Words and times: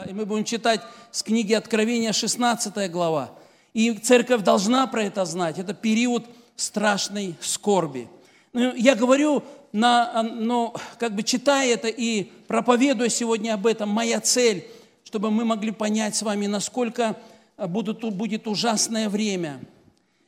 а, 0.00 0.08
и 0.08 0.12
мы 0.12 0.24
будем 0.24 0.44
читать 0.44 0.80
с 1.10 1.22
книги 1.22 1.52
Откровения 1.52 2.12
16 2.12 2.90
глава. 2.90 3.32
И 3.74 3.92
церковь 3.92 4.42
должна 4.42 4.86
про 4.86 5.04
это 5.04 5.24
знать. 5.24 5.58
Это 5.58 5.74
период 5.74 6.24
страшной 6.56 7.34
скорби. 7.40 8.08
Ну, 8.52 8.74
я 8.74 8.94
говорю, 8.94 9.42
на, 9.72 10.22
но 10.22 10.74
как 10.98 11.14
бы 11.14 11.22
читая 11.22 11.74
это 11.74 11.88
и 11.88 12.24
проповедуя 12.46 13.08
сегодня 13.08 13.54
об 13.54 13.66
этом, 13.66 13.88
моя 13.88 14.20
цель, 14.20 14.66
чтобы 15.04 15.30
мы 15.30 15.44
могли 15.44 15.70
понять 15.70 16.16
с 16.16 16.22
вами, 16.22 16.46
насколько 16.46 17.16
будут, 17.58 18.00
будет 18.14 18.46
ужасное 18.46 19.08
время. 19.08 19.60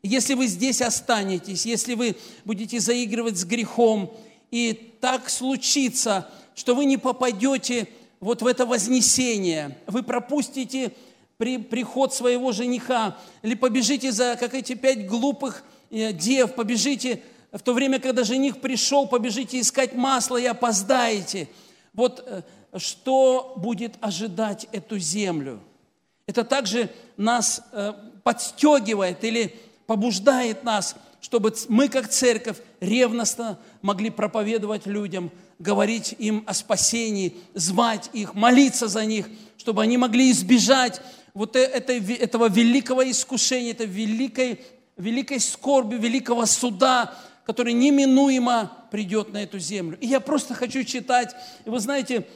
Если 0.02 0.34
вы 0.34 0.48
здесь 0.48 0.82
останетесь, 0.82 1.64
если 1.64 1.94
вы 1.94 2.16
будете 2.44 2.78
заигрывать 2.78 3.38
с 3.38 3.44
грехом, 3.44 4.12
и 4.50 4.94
так 5.00 5.30
случится, 5.30 6.28
что 6.54 6.74
вы 6.74 6.84
не 6.84 6.98
попадете 6.98 7.88
вот 8.22 8.40
в 8.40 8.46
это 8.46 8.64
вознесение, 8.64 9.76
вы 9.88 10.04
пропустите 10.04 10.92
при, 11.38 11.58
приход 11.58 12.14
своего 12.14 12.52
жениха, 12.52 13.18
или 13.42 13.54
побежите 13.54 14.12
за, 14.12 14.36
как 14.38 14.54
эти 14.54 14.74
пять 14.74 15.08
глупых 15.08 15.64
э, 15.90 16.12
дев, 16.12 16.54
побежите 16.54 17.20
в 17.50 17.58
то 17.60 17.74
время, 17.74 17.98
когда 17.98 18.22
жених 18.22 18.60
пришел, 18.60 19.08
побежите 19.08 19.60
искать 19.60 19.94
масло 19.94 20.36
и 20.36 20.46
опоздаете. 20.46 21.48
Вот 21.94 22.24
э, 22.24 22.42
что 22.78 23.54
будет 23.56 23.94
ожидать 24.00 24.68
эту 24.70 25.00
землю? 25.00 25.60
Это 26.28 26.44
также 26.44 26.90
нас 27.16 27.60
э, 27.72 27.92
подстегивает 28.22 29.24
или 29.24 29.52
побуждает 29.88 30.62
нас, 30.62 30.94
чтобы 31.20 31.52
мы, 31.68 31.88
как 31.88 32.08
церковь, 32.08 32.58
ревностно 32.78 33.58
могли 33.82 34.10
проповедовать 34.10 34.86
людям, 34.86 35.32
говорить 35.58 36.14
им 36.18 36.44
о 36.46 36.54
спасении, 36.54 37.36
звать 37.54 38.10
их, 38.12 38.34
молиться 38.34 38.88
за 38.88 39.04
них, 39.04 39.28
чтобы 39.56 39.82
они 39.82 39.96
могли 39.96 40.30
избежать 40.30 41.00
вот 41.34 41.56
э, 41.56 41.60
этой, 41.60 42.00
этого 42.14 42.48
великого 42.48 43.08
искушения, 43.08 43.72
этой 43.72 43.86
великой, 43.86 44.60
великой 44.96 45.40
скорби, 45.40 45.96
великого 45.96 46.46
суда, 46.46 47.14
который 47.44 47.72
неминуемо 47.72 48.72
придет 48.90 49.32
на 49.32 49.42
эту 49.42 49.58
землю. 49.58 49.98
И 50.00 50.06
я 50.06 50.20
просто 50.20 50.54
хочу 50.54 50.84
читать. 50.84 51.34
И 51.64 51.70
вы 51.70 51.80
знаете, 51.80 52.26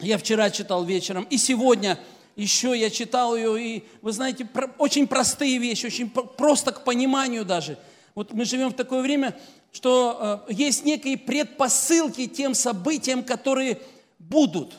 я 0.00 0.18
вчера 0.18 0.50
читал 0.50 0.84
вечером, 0.84 1.26
и 1.30 1.36
сегодня 1.36 1.98
еще 2.36 2.78
я 2.78 2.88
читал 2.90 3.36
ее, 3.36 3.62
и 3.62 3.84
вы 4.00 4.12
знаете, 4.12 4.48
очень 4.78 5.06
простые 5.06 5.58
вещи, 5.58 5.86
очень 5.86 6.08
просто 6.08 6.72
к 6.72 6.84
пониманию 6.84 7.44
даже. 7.44 7.76
Вот 8.14 8.32
мы 8.32 8.44
живем 8.44 8.70
в 8.70 8.74
такое 8.74 9.02
время, 9.02 9.36
что 9.72 10.44
э, 10.48 10.52
есть 10.52 10.84
некие 10.84 11.16
предпосылки 11.16 12.26
тем 12.26 12.54
событиям, 12.54 13.22
которые 13.22 13.80
будут. 14.18 14.74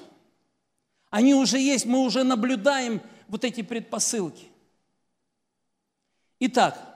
Они 1.09 1.33
уже 1.33 1.59
есть, 1.59 1.85
мы 1.85 1.99
уже 1.99 2.23
наблюдаем 2.23 3.01
вот 3.27 3.43
эти 3.43 3.61
предпосылки. 3.61 4.45
Итак, 6.39 6.91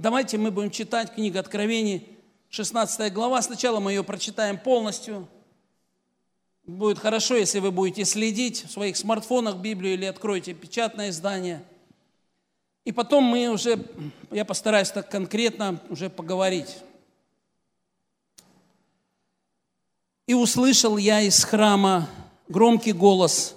Давайте 0.00 0.38
мы 0.38 0.52
будем 0.52 0.70
читать 0.70 1.12
книгу 1.12 1.40
Откровений, 1.40 2.06
16 2.50 3.12
глава. 3.12 3.42
Сначала 3.42 3.80
мы 3.80 3.90
ее 3.90 4.04
прочитаем 4.04 4.56
полностью. 4.56 5.26
Будет 6.62 7.00
хорошо, 7.00 7.34
если 7.34 7.58
вы 7.58 7.72
будете 7.72 8.04
следить 8.04 8.64
в 8.64 8.70
своих 8.70 8.96
смартфонах 8.96 9.56
Библию 9.56 9.94
или 9.94 10.04
откроете 10.04 10.54
печатное 10.54 11.10
издание. 11.10 11.64
И 12.84 12.92
потом 12.92 13.24
мы 13.24 13.48
уже, 13.48 13.84
я 14.30 14.44
постараюсь 14.44 14.92
так 14.92 15.10
конкретно 15.10 15.80
уже 15.90 16.08
поговорить. 16.08 16.76
«И 20.28 20.34
услышал 20.34 20.96
я 20.96 21.22
из 21.22 21.42
храма 21.42 22.08
громкий 22.46 22.92
голос, 22.92 23.56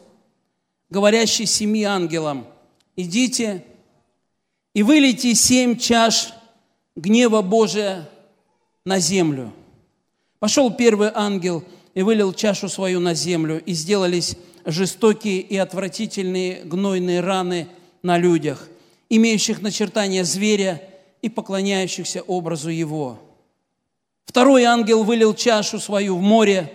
говорящий 0.90 1.46
семи 1.46 1.84
ангелам, 1.84 2.48
«Идите, 2.96 3.64
и 4.74 4.82
вылейте 4.82 5.36
семь 5.36 5.78
чаш 5.78 6.34
гнева 6.96 7.42
Божия 7.42 8.10
на 8.86 9.00
землю. 9.00 9.52
Пошел 10.40 10.72
первый 10.72 11.12
ангел 11.14 11.64
и 11.94 12.02
вылил 12.04 12.34
чашу 12.34 12.70
свою 12.70 13.00
на 13.00 13.14
землю, 13.14 13.62
и 13.64 13.74
сделались 13.74 14.38
жестокие 14.66 15.42
и 15.42 15.58
отвратительные 15.58 16.64
гнойные 16.64 17.20
раны 17.20 17.68
на 18.02 18.18
людях, 18.18 18.70
имеющих 19.10 19.62
начертания 19.62 20.24
зверя 20.24 20.82
и 21.22 21.30
поклоняющихся 21.30 22.22
образу 22.22 22.70
его. 22.70 23.20
Второй 24.32 24.64
ангел 24.64 25.04
вылил 25.04 25.34
чашу 25.34 25.78
свою 25.78 26.16
в 26.16 26.22
море, 26.22 26.72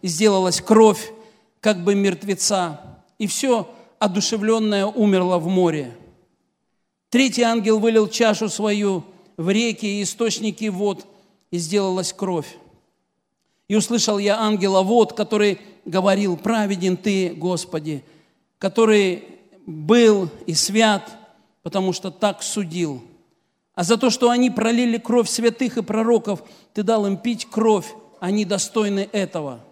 и 0.00 0.06
сделалась 0.06 0.60
кровь, 0.60 1.12
как 1.58 1.82
бы 1.82 1.96
мертвеца, 1.96 2.80
и 3.18 3.26
все 3.26 3.68
одушевленное 3.98 4.86
умерло 4.86 5.38
в 5.38 5.48
море. 5.48 5.96
Третий 7.08 7.42
ангел 7.42 7.80
вылил 7.80 8.06
чашу 8.06 8.48
свою 8.48 9.02
в 9.36 9.50
реки 9.50 9.86
и 9.86 10.04
источники 10.04 10.66
вод, 10.66 11.04
и 11.50 11.58
сделалась 11.58 12.12
кровь. 12.12 12.56
И 13.66 13.74
услышал 13.74 14.18
я 14.18 14.38
ангела 14.38 14.82
вод, 14.82 15.12
который 15.12 15.58
говорил, 15.84 16.36
праведен 16.36 16.96
ты, 16.96 17.30
Господи, 17.30 18.04
который 18.60 19.24
был 19.66 20.30
и 20.46 20.54
свят, 20.54 21.10
потому 21.64 21.92
что 21.92 22.12
так 22.12 22.44
судил. 22.44 23.02
А 23.80 23.82
за 23.82 23.96
то, 23.96 24.10
что 24.10 24.28
они 24.28 24.50
пролили 24.50 24.98
кровь 24.98 25.26
святых 25.26 25.78
и 25.78 25.82
пророков, 25.82 26.42
ты 26.74 26.82
дал 26.82 27.06
им 27.06 27.16
пить 27.16 27.46
кровь, 27.50 27.86
они 28.20 28.44
достойны 28.44 29.08
этого. 29.10 29.64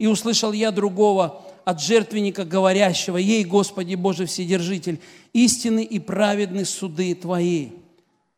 И 0.00 0.08
услышал 0.08 0.50
я 0.50 0.72
другого, 0.72 1.40
от 1.64 1.80
жертвенника 1.80 2.44
говорящего, 2.44 3.16
«Ей, 3.16 3.44
Господи 3.44 3.94
Боже 3.94 4.26
Вседержитель, 4.26 4.98
истины 5.32 5.84
и 5.84 6.00
праведны 6.00 6.64
суды 6.64 7.14
Твои». 7.14 7.68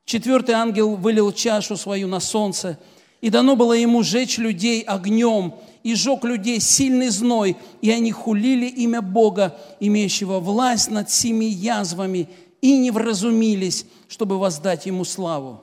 Четвертый 0.04 0.54
ангел 0.54 0.96
вылил 0.96 1.32
чашу 1.32 1.74
свою 1.78 2.06
на 2.06 2.20
солнце, 2.20 2.78
и 3.22 3.30
дано 3.30 3.56
было 3.56 3.72
ему 3.72 4.02
жечь 4.02 4.36
людей 4.36 4.82
огнем, 4.82 5.54
и 5.82 5.94
жег 5.94 6.24
людей 6.24 6.60
сильный 6.60 7.08
зной, 7.08 7.56
и 7.80 7.90
они 7.90 8.12
хулили 8.12 8.66
имя 8.66 9.00
Бога, 9.00 9.58
имеющего 9.80 10.40
власть 10.40 10.90
над 10.90 11.10
семи 11.10 11.48
язвами, 11.48 12.28
и 12.60 12.76
не 12.76 12.90
вразумились, 12.90 13.86
чтобы 14.08 14.38
воздать 14.38 14.86
ему 14.86 15.04
славу. 15.04 15.62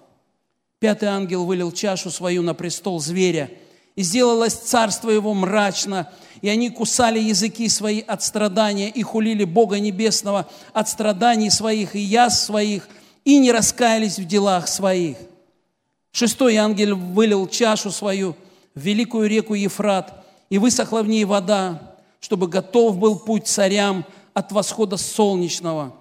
Пятый 0.79 1.09
ангел 1.09 1.45
вылил 1.45 1.71
чашу 1.71 2.11
свою 2.11 2.41
на 2.41 2.53
престол 2.53 2.99
зверя, 2.99 3.49
и 3.95 4.03
сделалось 4.03 4.53
царство 4.53 5.09
его 5.09 5.33
мрачно, 5.33 6.11
и 6.41 6.49
они 6.49 6.69
кусали 6.69 7.19
языки 7.19 7.69
свои 7.69 8.01
от 8.01 8.21
страдания 8.21 8.89
и 8.89 9.01
хулили 9.01 9.45
Бога 9.45 9.79
Небесного 9.79 10.47
от 10.73 10.89
страданий 10.89 11.49
своих 11.49 11.95
и 11.95 11.99
яз 11.99 12.43
своих, 12.45 12.89
и 13.23 13.39
не 13.39 13.51
раскаялись 13.51 14.19
в 14.19 14.25
делах 14.25 14.67
своих. 14.67 15.17
Шестой 16.11 16.55
ангел 16.57 16.95
вылил 16.95 17.47
чашу 17.47 17.89
свою 17.91 18.35
в 18.75 18.79
великую 18.79 19.29
реку 19.29 19.53
Ефрат, 19.53 20.25
и 20.49 20.57
высохла 20.57 21.01
в 21.01 21.07
ней 21.07 21.25
вода, 21.25 21.95
чтобы 22.19 22.47
готов 22.47 22.97
был 22.97 23.19
путь 23.19 23.47
царям 23.47 24.05
от 24.33 24.51
восхода 24.51 24.97
солнечного. 24.97 25.95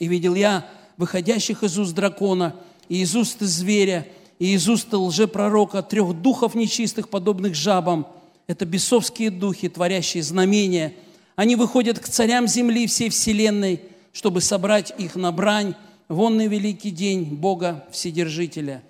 И 0.00 0.08
видел 0.08 0.34
я 0.34 0.68
выходящих 0.96 1.62
из 1.62 1.78
уст 1.78 1.94
дракона, 1.94 2.56
и 2.88 3.02
из 3.02 3.14
уст 3.14 3.40
зверя, 3.40 4.08
и 4.40 4.54
из 4.54 4.68
уст 4.68 4.92
лжепророка 4.92 5.82
трех 5.82 6.20
духов 6.20 6.56
нечистых, 6.56 7.08
подобных 7.08 7.54
жабам– 7.54 8.08
это 8.50 8.64
бесовские 8.64 9.30
духи, 9.30 9.68
творящие 9.68 10.24
знамения. 10.24 10.94
Они 11.36 11.54
выходят 11.54 12.00
к 12.00 12.08
царям 12.08 12.48
земли 12.48 12.88
всей 12.88 13.08
вселенной, 13.08 13.80
чтобы 14.12 14.40
собрать 14.40 14.92
их 14.98 15.14
на 15.14 15.30
брань 15.30 15.74
в 16.08 16.20
онный 16.20 16.48
великий 16.48 16.90
день 16.90 17.36
Бога 17.36 17.84
Вседержителя. 17.92 18.82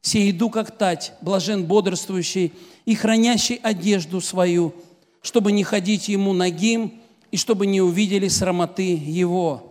Все 0.00 0.30
иду, 0.30 0.48
как 0.48 0.78
тать, 0.78 1.14
блажен 1.22 1.64
бодрствующий 1.64 2.52
и 2.84 2.94
хранящий 2.94 3.56
одежду 3.56 4.20
свою, 4.20 4.74
чтобы 5.22 5.50
не 5.50 5.64
ходить 5.64 6.08
ему 6.08 6.32
нагим 6.32 7.00
и 7.32 7.36
чтобы 7.36 7.66
не 7.66 7.80
увидели 7.80 8.28
срамоты 8.28 8.94
его. 8.94 9.69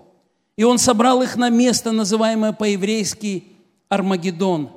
И 0.59 0.63
он 0.63 0.77
собрал 0.77 1.23
их 1.23 1.38
на 1.38 1.50
место, 1.50 1.91
называемое 1.91 2.51
по-еврейски 2.51 3.45
Армагеддон. 3.88 4.69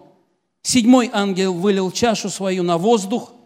Седьмой 0.63 1.11
ангел 1.13 1.53
вылил 1.53 1.91
чашу 1.91 2.31
свою 2.31 2.63
на 2.63 2.79
воздух– 2.79 3.33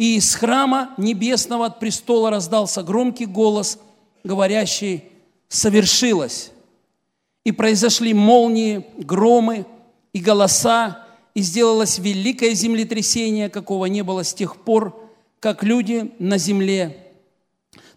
и 0.00 0.16
из 0.16 0.34
храма 0.34 0.94
небесного 0.96 1.66
от 1.66 1.78
престола 1.78 2.30
раздался 2.30 2.82
громкий 2.82 3.26
голос, 3.26 3.78
говорящий 4.24 5.04
«совершилось». 5.50 6.52
И 7.44 7.52
произошли 7.52 8.14
молнии, 8.14 8.86
громы 8.96 9.66
и 10.14 10.20
голоса, 10.20 11.06
и 11.34 11.42
сделалось 11.42 11.98
великое 11.98 12.54
землетрясение, 12.54 13.50
какого 13.50 13.84
не 13.86 14.00
было 14.00 14.24
с 14.24 14.32
тех 14.32 14.56
пор, 14.56 14.98
как 15.38 15.62
люди 15.62 16.10
на 16.18 16.38
земле. 16.38 17.12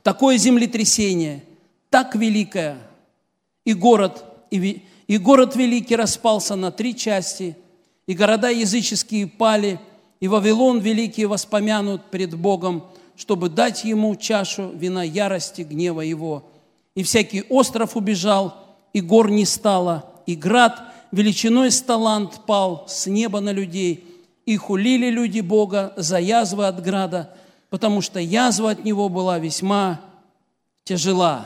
Такое 0.01 0.35
землетрясение, 0.35 1.41
так 1.89 2.15
великое, 2.15 2.82
и 3.65 3.73
город, 3.73 4.23
и, 4.51 4.83
и 5.07 5.17
город 5.17 5.55
великий 5.55 5.95
распался 5.95 6.55
на 6.55 6.71
три 6.71 6.95
части, 6.95 7.55
и 8.07 8.13
города 8.13 8.49
языческие 8.49 9.27
пали– 9.27 9.79
и 10.19 10.27
Вавилон 10.29 10.79
великий 10.79 11.25
воспомянут 11.25 12.05
пред 12.09 12.33
Богом 12.35 12.85
чтобы 13.15 13.49
дать 13.49 13.83
ему 13.83 14.15
чашу 14.15 14.71
вина 14.73 15.03
ярости, 15.03 15.61
гнева 15.61 16.01
его. 16.01 16.43
И 16.95 17.03
всякий 17.03 17.43
остров 17.43 17.95
убежал, 17.95 18.55
и 18.93 19.01
гор 19.01 19.29
не 19.29 19.45
стало, 19.45 20.11
и 20.25 20.35
град 20.35 20.81
величиной 21.11 21.71
с 21.71 21.81
талант 21.81 22.45
пал 22.45 22.85
с 22.87 23.07
неба 23.07 23.39
на 23.39 23.51
людей, 23.51 24.05
и 24.45 24.57
хулили 24.57 25.09
люди 25.09 25.39
Бога 25.39 25.93
за 25.95 26.19
язвы 26.19 26.67
от 26.67 26.81
града, 26.81 27.35
потому 27.69 28.01
что 28.01 28.19
язва 28.19 28.71
от 28.71 28.83
него 28.83 29.09
была 29.09 29.39
весьма 29.39 30.01
тяжела. 30.83 31.45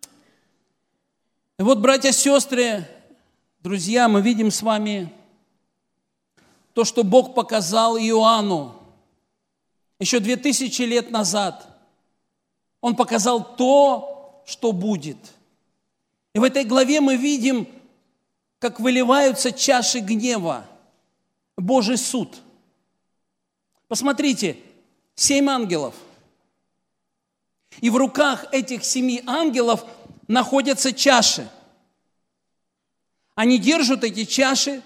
И 0.00 1.47
вот, 1.64 1.78
братья 1.78 2.10
и 2.10 2.12
сестры, 2.12 2.88
друзья, 3.60 4.08
мы 4.08 4.22
видим 4.22 4.50
с 4.50 4.62
вами 4.62 5.12
то, 6.72 6.84
что 6.84 7.02
Бог 7.02 7.34
показал 7.34 7.98
Иоанну 7.98 8.80
еще 9.98 10.20
две 10.20 10.36
тысячи 10.36 10.82
лет 10.82 11.10
назад. 11.10 11.66
Он 12.80 12.94
показал 12.94 13.56
то, 13.56 14.42
что 14.46 14.70
будет. 14.70 15.18
И 16.32 16.38
в 16.38 16.44
этой 16.44 16.64
главе 16.64 17.00
мы 17.00 17.16
видим, 17.16 17.66
как 18.60 18.78
выливаются 18.78 19.50
чаши 19.50 19.98
гнева, 19.98 20.64
Божий 21.56 21.96
суд. 21.96 22.38
Посмотрите, 23.88 24.56
семь 25.16 25.50
ангелов. 25.50 25.94
И 27.80 27.90
в 27.90 27.96
руках 27.96 28.46
этих 28.52 28.84
семи 28.84 29.22
ангелов 29.26 29.84
находятся 30.28 30.92
чаши. 30.92 31.48
Они 33.34 33.58
держат 33.58 34.04
эти 34.04 34.24
чаши, 34.24 34.82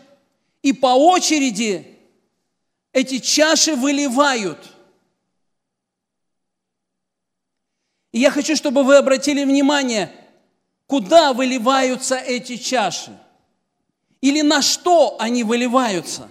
и 0.63 0.73
по 0.73 0.95
очереди 0.95 1.99
эти 2.93 3.19
чаши 3.19 3.75
выливают. 3.75 4.59
И 8.13 8.21
я 8.21 8.31
хочу, 8.31 8.55
чтобы 8.55 8.85
вы 8.85 8.97
обратили 8.97 9.45
внимание, 9.45 10.15
куда 10.87 11.33
выливаются 11.33 12.17
эти 12.17 12.57
чаши. 12.57 13.19
Или 14.21 14.43
на 14.43 14.63
что 14.63 15.17
они 15.19 15.43
выливаются. 15.43 16.31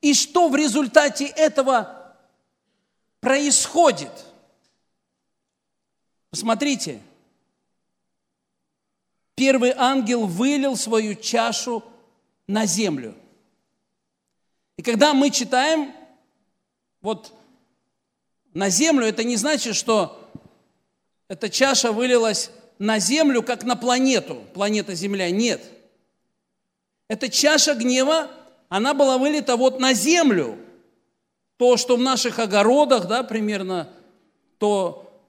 И 0.00 0.12
что 0.12 0.48
в 0.48 0.56
результате 0.56 1.26
этого 1.26 2.16
происходит. 3.20 4.10
Посмотрите, 6.30 7.00
первый 9.42 9.74
ангел 9.76 10.28
вылил 10.28 10.76
свою 10.76 11.16
чашу 11.16 11.82
на 12.46 12.64
землю. 12.64 13.16
И 14.76 14.82
когда 14.82 15.14
мы 15.14 15.30
читаем 15.30 15.92
вот 17.00 17.32
на 18.54 18.68
землю, 18.68 19.04
это 19.04 19.24
не 19.24 19.34
значит, 19.34 19.74
что 19.74 20.30
эта 21.26 21.48
чаша 21.48 21.90
вылилась 21.90 22.52
на 22.78 23.00
землю, 23.00 23.42
как 23.42 23.64
на 23.64 23.74
планету, 23.74 24.44
планета 24.54 24.94
Земля. 24.94 25.28
Нет. 25.28 25.60
Эта 27.08 27.28
чаша 27.28 27.74
гнева, 27.74 28.30
она 28.68 28.94
была 28.94 29.18
вылита 29.18 29.56
вот 29.56 29.80
на 29.80 29.92
землю. 29.92 30.56
То, 31.56 31.76
что 31.76 31.96
в 31.96 32.00
наших 32.00 32.38
огородах, 32.38 33.08
да, 33.08 33.24
примерно, 33.24 33.92
то 34.58 35.20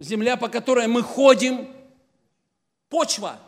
земля, 0.00 0.36
по 0.36 0.48
которой 0.48 0.88
мы 0.88 1.04
ходим, 1.04 1.68
почва. 2.90 3.40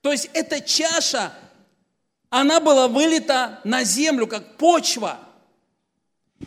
То 0.00 0.12
есть 0.12 0.30
эта 0.32 0.62
чаша, 0.62 1.34
она 2.30 2.60
была 2.60 2.88
вылита 2.88 3.60
на 3.64 3.84
землю, 3.84 4.26
как 4.26 4.56
почва. 4.56 5.18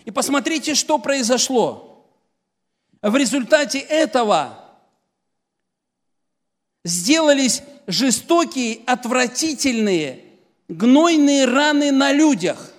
И 0.05 0.09
посмотрите, 0.09 0.73
что 0.73 0.97
произошло. 0.97 2.07
В 3.01 3.15
результате 3.15 3.79
этого 3.79 4.57
сделались 6.83 7.61
жестокие, 7.87 8.81
отвратительные, 8.85 10.23
гнойные 10.69 11.45
раны 11.45 11.91
на 11.91 12.11
людях. 12.11 12.71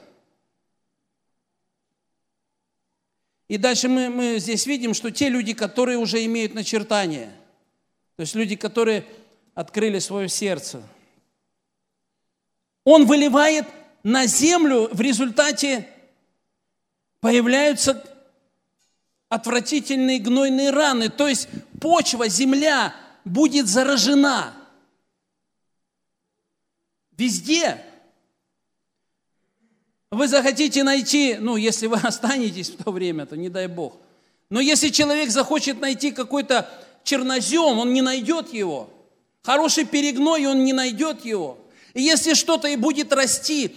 И 3.48 3.58
дальше 3.58 3.88
мы, 3.88 4.08
мы 4.08 4.38
здесь 4.38 4.64
видим, 4.66 4.94
что 4.94 5.10
те 5.10 5.28
люди, 5.28 5.52
которые 5.52 5.98
уже 5.98 6.24
имеют 6.24 6.54
начертания, 6.54 7.36
то 8.16 8.20
есть 8.22 8.34
люди, 8.34 8.56
которые 8.56 9.06
открыли 9.54 9.98
свое 9.98 10.28
сердце, 10.28 10.82
он 12.84 13.06
выливает 13.06 13.66
на 14.02 14.26
землю, 14.26 14.88
в 14.92 15.00
результате 15.00 15.88
появляются 17.20 18.02
отвратительные 19.28 20.18
гнойные 20.18 20.70
раны, 20.70 21.08
то 21.08 21.28
есть 21.28 21.48
почва, 21.80 22.28
земля 22.28 22.94
будет 23.24 23.66
заражена. 23.66 24.52
Везде. 27.16 27.82
Вы 30.10 30.28
захотите 30.28 30.82
найти, 30.82 31.36
ну, 31.38 31.56
если 31.56 31.86
вы 31.86 31.96
останетесь 32.02 32.70
в 32.70 32.82
то 32.82 32.90
время, 32.90 33.24
то 33.24 33.36
не 33.36 33.48
дай 33.48 33.68
Бог. 33.68 33.96
Но 34.50 34.60
если 34.60 34.90
человек 34.90 35.30
захочет 35.30 35.80
найти 35.80 36.10
какой-то 36.10 36.68
чернозем, 37.04 37.78
он 37.78 37.92
не 37.92 38.02
найдет 38.02 38.52
его. 38.52 38.90
Хороший 39.42 39.84
перегной, 39.84 40.46
он 40.46 40.64
не 40.64 40.72
найдет 40.72 41.24
его. 41.24 41.58
И 41.94 42.02
если 42.02 42.34
что-то 42.34 42.68
и 42.68 42.76
будет 42.76 43.12
расти, 43.12 43.76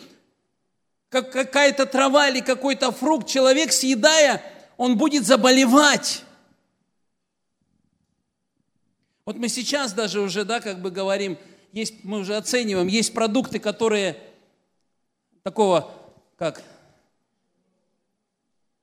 как 1.09 1.31
какая-то 1.31 1.85
трава 1.85 2.29
или 2.29 2.39
какой-то 2.39 2.91
фрукт, 2.91 3.27
человек, 3.27 3.71
съедая, 3.71 4.41
он 4.77 4.97
будет 4.97 5.25
заболевать. 5.25 6.23
Вот 9.25 9.37
мы 9.37 9.49
сейчас 9.49 9.93
даже 9.93 10.21
уже, 10.21 10.45
да, 10.45 10.59
как 10.59 10.81
бы 10.81 10.91
говорим, 10.91 11.37
есть, 11.71 12.03
мы 12.03 12.19
уже 12.19 12.35
оцениваем, 12.35 12.87
есть 12.87 13.13
продукты, 13.13 13.59
которые 13.59 14.17
такого, 15.43 15.91
как, 16.37 16.61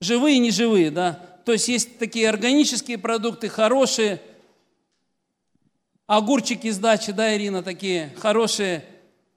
живые 0.01 0.37
и 0.37 0.41
неживые, 0.41 0.91
да, 0.91 1.13
то 1.45 1.53
есть 1.53 1.69
есть 1.69 1.99
такие 1.99 2.29
органические 2.29 2.99
продукты, 2.99 3.49
хорошие, 3.49 4.21
огурчики 6.07 6.71
с 6.71 6.79
дачи, 6.79 7.13
да, 7.13 7.35
Ирина, 7.37 7.63
такие 7.63 8.15
хорошие, 8.19 8.85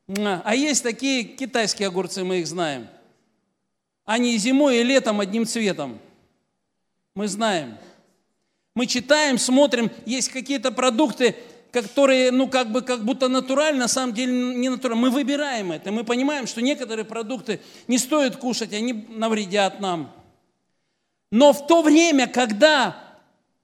а 0.07 0.56
есть 0.56 0.83
такие 0.83 1.23
китайские 1.23 1.88
огурцы, 1.88 2.23
мы 2.23 2.39
их 2.39 2.47
знаем. 2.47 2.88
Они 4.06 4.38
зимой 4.38 4.77
и 4.79 4.84
летом 4.84 5.19
одним 5.19 5.45
цветом. 5.45 6.00
Мы 7.15 7.27
знаем. 7.27 7.77
Мы 8.75 8.86
читаем, 8.86 9.38
смотрим, 9.38 9.89
есть 10.05 10.29
какие-то 10.29 10.72
продукты, 10.72 11.36
которые, 11.72 12.31
ну, 12.31 12.48
как 12.48 12.72
бы, 12.72 12.81
как 12.81 13.03
будто 13.03 13.27
натуральны, 13.27 13.79
на 13.79 13.88
самом 13.88 14.13
деле 14.13 14.31
не 14.55 14.69
натуральны. 14.69 15.01
Мы 15.01 15.10
выбираем 15.10 15.72
это, 15.72 15.91
мы 15.91 16.03
понимаем, 16.03 16.45
что 16.45 16.62
некоторые 16.62 17.05
продукты 17.05 17.62
не 17.88 17.98
стоит 17.98 18.36
кушать, 18.36 18.74
они 18.74 18.93
навредят 19.10 19.79
нам. 19.79 20.12
Но 21.31 21.51
в 21.51 21.65
то 21.67 21.81
время, 21.81 22.27
когда 22.27 23.17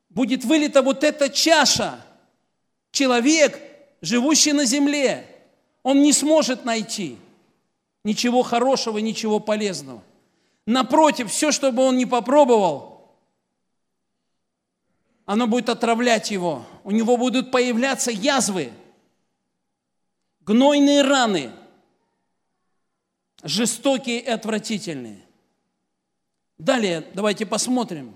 будет 0.09 0.43
вылита 0.43 0.81
вот 0.81 1.03
эта 1.03 1.29
чаша, 1.29 2.03
человек, 2.91 3.59
живущий 4.01 4.53
на 4.53 4.65
земле, 4.65 5.25
он 5.83 6.01
не 6.01 6.13
сможет 6.13 6.65
найти 6.65 7.17
ничего 8.03 8.43
хорошего, 8.43 8.97
ничего 8.99 9.39
полезного. 9.39 10.03
Напротив, 10.65 11.31
все, 11.31 11.51
что 11.51 11.71
бы 11.71 11.83
он 11.83 11.97
не 11.97 12.05
попробовал– 12.05 12.89
оно 15.31 15.47
будет 15.47 15.69
отравлять 15.69 16.29
его. 16.29 16.65
У 16.83 16.91
него 16.91 17.15
будут 17.15 17.51
появляться 17.51 18.11
язвы, 18.11 18.73
гнойные 20.41 21.03
раны, 21.03 21.51
жестокие 23.41 24.19
и 24.19 24.27
отвратительные. 24.27 25.21
Далее 26.57 27.07
давайте 27.13 27.45
посмотрим. 27.45 28.13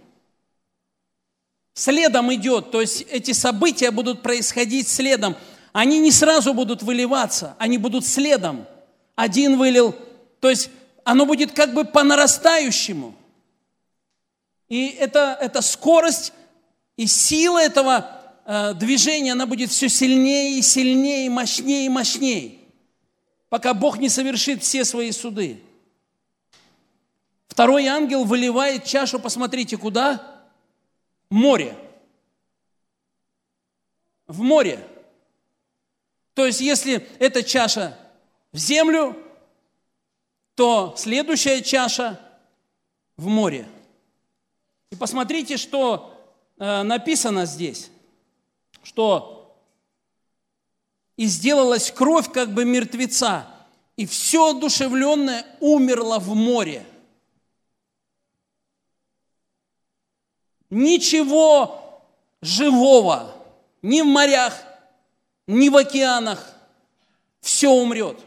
Следом 1.75 2.33
идет, 2.33 2.71
то 2.71 2.79
есть 2.79 3.01
эти 3.01 3.33
события 3.33 3.91
будут 3.91 4.21
происходить 4.21 4.87
следом. 4.87 5.35
Они 5.73 5.99
не 5.99 6.09
сразу 6.09 6.53
будут 6.53 6.81
выливаться, 6.81 7.53
они 7.59 7.77
будут 7.77 8.05
следом. 8.05 8.65
Один 9.15 9.57
вылил, 9.57 9.93
то 10.39 10.49
есть 10.49 10.69
оно 11.03 11.25
будет 11.25 11.51
как 11.51 11.73
бы 11.73 11.83
по 11.83 12.03
нарастающему. 12.03 13.13
И 14.69 14.87
это, 14.87 15.37
это 15.41 15.61
скорость 15.61 16.31
и 16.95 17.07
сила 17.07 17.61
этого 17.61 18.09
э, 18.45 18.73
движения, 18.75 19.33
она 19.33 19.45
будет 19.45 19.69
все 19.69 19.89
сильнее 19.89 20.57
и 20.57 20.61
сильнее, 20.61 21.29
мощнее 21.29 21.87
и 21.87 21.89
мощнее, 21.89 22.53
пока 23.49 23.73
Бог 23.73 23.97
не 23.97 24.07
совершит 24.07 24.63
все 24.63 24.85
свои 24.85 25.11
суды. 25.11 25.61
Второй 27.49 27.85
ангел 27.87 28.23
выливает 28.23 28.85
чашу, 28.85 29.19
посмотрите, 29.19 29.75
куда? 29.75 30.34
Море. 31.35 31.75
В 34.25 34.41
море. 34.41 34.79
То 36.33 36.45
есть, 36.45 36.61
если 36.61 37.05
эта 37.19 37.43
чаша 37.43 37.97
в 38.53 38.57
землю, 38.57 39.21
то 40.55 40.95
следующая 40.97 41.61
чаша 41.61 42.17
в 43.17 43.27
море. 43.27 43.67
И 44.91 44.95
посмотрите, 44.95 45.57
что 45.57 46.17
э, 46.57 46.83
написано 46.83 47.45
здесь, 47.45 47.89
что 48.81 49.59
и 51.17 51.25
сделалась 51.25 51.91
кровь 51.91 52.31
как 52.31 52.53
бы 52.53 52.63
мертвеца, 52.63 53.45
и 53.97 54.05
все 54.05 54.51
одушевленное 54.51 55.45
умерло 55.59 56.19
в 56.19 56.33
море. 56.33 56.85
Ничего 60.75 62.03
живого 62.41 63.33
ни 63.81 64.01
в 64.01 64.05
морях, 64.07 64.61
ни 65.47 65.69
в 65.69 65.77
океанах, 65.77 66.53
все 67.39 67.69
умрет. 67.69 68.19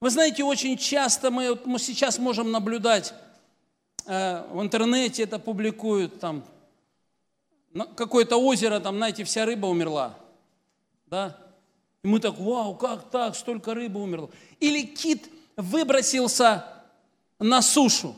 Вы 0.00 0.10
знаете, 0.10 0.42
очень 0.42 0.76
часто 0.76 1.30
мы, 1.30 1.56
мы 1.66 1.78
сейчас 1.78 2.18
можем 2.18 2.50
наблюдать, 2.50 3.14
э, 4.06 4.44
в 4.50 4.60
интернете 4.60 5.22
это 5.22 5.38
публикуют, 5.38 6.18
там, 6.18 6.42
какое-то 7.94 8.36
озеро, 8.36 8.80
там, 8.80 8.96
знаете, 8.96 9.22
вся 9.22 9.44
рыба 9.44 9.66
умерла, 9.66 10.16
да, 11.06 11.38
и 12.02 12.08
мы 12.08 12.18
так, 12.18 12.40
вау, 12.40 12.74
как 12.74 13.08
так, 13.08 13.36
столько 13.36 13.74
рыбы 13.74 14.02
умерло. 14.02 14.30
Или 14.58 14.82
кит 14.82 15.30
выбросился 15.56 16.66
на 17.38 17.62
сушу, 17.62 18.16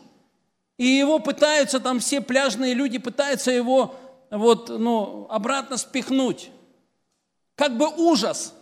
и 0.78 0.86
его 0.86 1.18
пытаются, 1.18 1.80
там 1.80 2.00
все 2.00 2.20
пляжные 2.20 2.74
люди 2.74 2.98
пытаются 2.98 3.50
его 3.50 3.94
вот, 4.30 4.68
ну, 4.68 5.26
обратно 5.28 5.76
спихнуть. 5.76 6.50
Как 7.54 7.76
бы 7.76 7.88
ужас. 7.88 8.54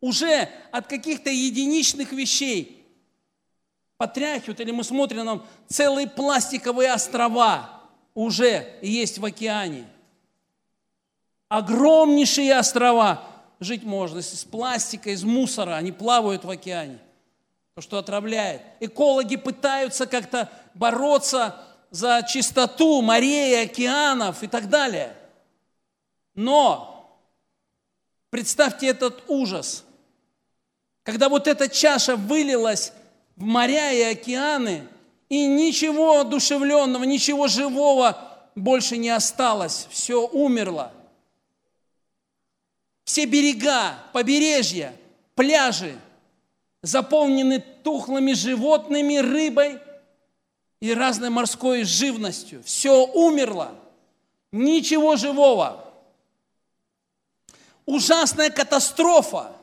Уже 0.00 0.48
от 0.70 0.86
каких-то 0.86 1.28
единичных 1.30 2.12
вещей 2.12 2.86
потряхивают, 3.96 4.60
или 4.60 4.70
мы 4.70 4.84
смотрим, 4.84 5.24
нам 5.24 5.46
целые 5.66 6.08
пластиковые 6.08 6.92
острова 6.92 7.82
уже 8.14 8.78
есть 8.80 9.18
в 9.18 9.24
океане. 9.24 9.86
Огромнейшие 11.48 12.56
острова 12.56 13.24
жить 13.58 13.82
можно 13.82 14.18
из 14.18 14.44
пластика, 14.44 15.10
из 15.10 15.24
мусора, 15.24 15.74
они 15.74 15.90
плавают 15.90 16.44
в 16.44 16.50
океане, 16.50 17.00
то, 17.78 17.82
что 17.82 17.98
отравляет. 17.98 18.60
Экологи 18.80 19.36
пытаются 19.36 20.08
как-то 20.08 20.50
бороться 20.74 21.64
за 21.92 22.26
чистоту 22.28 23.02
морей, 23.02 23.62
океанов 23.62 24.42
и 24.42 24.48
так 24.48 24.68
далее. 24.68 25.14
Но 26.34 27.22
представьте 28.30 28.88
этот 28.88 29.22
ужас, 29.28 29.84
когда 31.04 31.28
вот 31.28 31.46
эта 31.46 31.68
чаша 31.68 32.16
вылилась 32.16 32.92
в 33.36 33.44
моря 33.44 33.92
и 33.92 34.02
океаны, 34.02 34.88
и 35.28 35.46
ничего 35.46 36.22
одушевленного, 36.22 37.04
ничего 37.04 37.46
живого 37.46 38.18
больше 38.56 38.96
не 38.96 39.10
осталось, 39.10 39.86
все 39.88 40.26
умерло. 40.26 40.90
Все 43.04 43.24
берега, 43.24 43.94
побережья, 44.12 44.96
пляжи 45.36 45.96
заполнены 46.82 47.60
тухлыми 47.60 48.32
животными, 48.32 49.16
рыбой 49.16 49.80
и 50.80 50.94
разной 50.94 51.30
морской 51.30 51.84
живностью. 51.84 52.62
Все 52.62 53.06
умерло. 53.06 53.74
Ничего 54.52 55.16
живого. 55.16 55.84
Ужасная 57.84 58.50
катастрофа. 58.50 59.54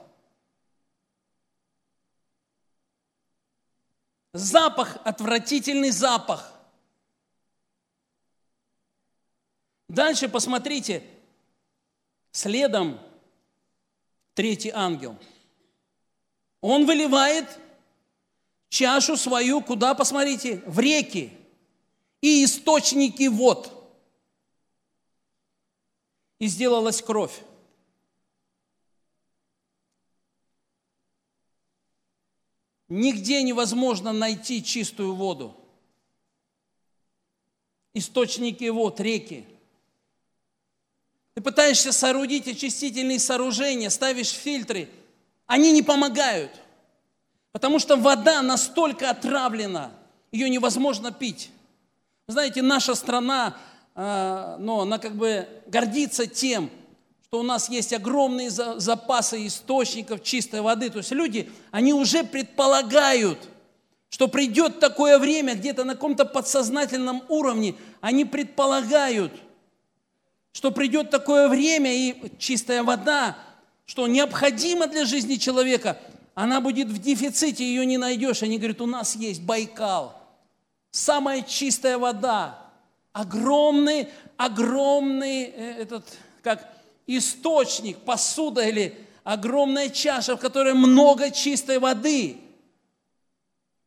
Запах, 4.34 4.98
отвратительный 5.06 5.92
запах. 5.92 6.52
Дальше 9.88 10.28
посмотрите, 10.28 11.04
следом 12.32 13.00
третий 14.34 14.72
ангел. 14.72 15.18
Он 16.68 16.88
выливает 16.88 17.60
чашу 18.70 19.18
свою 19.18 19.62
куда, 19.62 19.94
посмотрите, 19.94 20.64
в 20.66 20.80
реки 20.80 21.32
и 22.22 22.44
источники 22.44 23.28
вод. 23.28 23.72
И 26.40 26.48
сделалась 26.48 27.04
кровь. 27.04 27.40
Нигде 32.90 33.44
невозможно 33.44 34.12
найти 34.12 34.64
чистую 34.64 35.14
воду. 35.14 35.56
Источники 37.94 38.70
вод, 38.70 39.00
реки. 39.00 39.46
Ты 41.36 41.42
пытаешься 41.44 41.92
соорудить 41.92 42.48
очистительные 42.48 43.20
сооружения, 43.20 43.92
ставишь 43.92 44.32
фильтры, 44.32 44.90
они 45.48 45.72
не 45.72 45.82
помогают– 45.82 46.52
Потому 47.56 47.80
что 47.80 47.96
вода 47.96 48.42
настолько 48.42 49.10
отравлена, 49.10 49.92
ее 50.34 50.50
невозможно 50.50 51.14
пить. 51.14 51.52
знаете, 52.28 52.62
наша 52.62 52.96
страна, 52.96 53.56
э, 53.96 54.58
но 54.60 54.82
она 54.82 54.98
как 54.98 55.16
бы 55.16 55.48
гордится 55.66 56.28
тем, 56.28 56.70
что 57.24 57.40
у 57.40 57.44
нас 57.44 57.70
есть 57.70 57.94
огромные 57.94 58.50
запасы 58.50 59.48
источников 59.48 60.22
чистой 60.22 60.60
воды. 60.60 60.90
То 60.90 60.98
есть 60.98 61.12
люди, 61.12 61.50
они 61.72 61.94
уже 61.94 62.26
предполагают, 62.26 63.40
что 64.10 64.28
придет 64.28 64.82
такое 64.82 65.18
время, 65.18 65.56
где-то 65.56 65.86
на 65.86 65.94
каком-то 65.94 66.26
подсознательном 66.26 67.24
уровне, 67.30 67.76
они 68.02 68.26
предполагают, 68.26 69.32
что 70.52 70.72
придет 70.72 71.10
такое 71.10 71.48
время, 71.48 71.94
и 71.94 72.38
чистая 72.38 72.84
вода, 72.84 73.38
что 73.86 74.08
необходимо 74.08 74.88
для 74.88 75.06
жизни 75.06 75.36
человека– 75.36 75.98
она 76.36 76.60
будет 76.60 76.90
в 76.90 77.00
дефиците, 77.00 77.66
ее 77.66 77.86
не 77.86 77.98
найдешь. 77.98 78.44
Они 78.44 78.58
говорят, 78.58 78.82
у 78.82 78.86
нас 78.86 79.16
есть 79.16 79.42
Байкал, 79.42 80.22
самая 80.92 81.42
чистая 81.42 81.98
вода, 81.98 82.62
огромный, 83.14 84.10
огромный 84.36 85.44
э, 85.44 85.82
этот, 85.82 86.06
как 86.44 86.70
источник, 87.08 87.98
посуда 88.00 88.68
или 88.68 88.98
огромная 89.24 89.90
чаша, 89.90 90.36
в 90.36 90.42
которой 90.42 90.74
много 90.74 91.32
чистой 91.32 91.80
воды. 91.80 92.38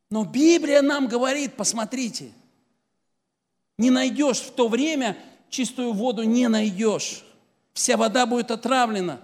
Но 0.09 0.25
Библия 0.25 0.81
нам 0.81 1.07
говорит, 1.07 1.53
посмотрите, 1.53 2.31
не 3.77 3.91
найдешь 3.91 4.39
в 4.39 4.51
то 4.53 4.67
время 4.67 5.15
чистую 5.51 5.93
воду, 5.93 6.23
не 6.23 6.47
найдешь. 6.47 7.23
Вся 7.73 7.95
вода 7.95 8.25
будет 8.25 8.49
отравлена. 8.49 9.19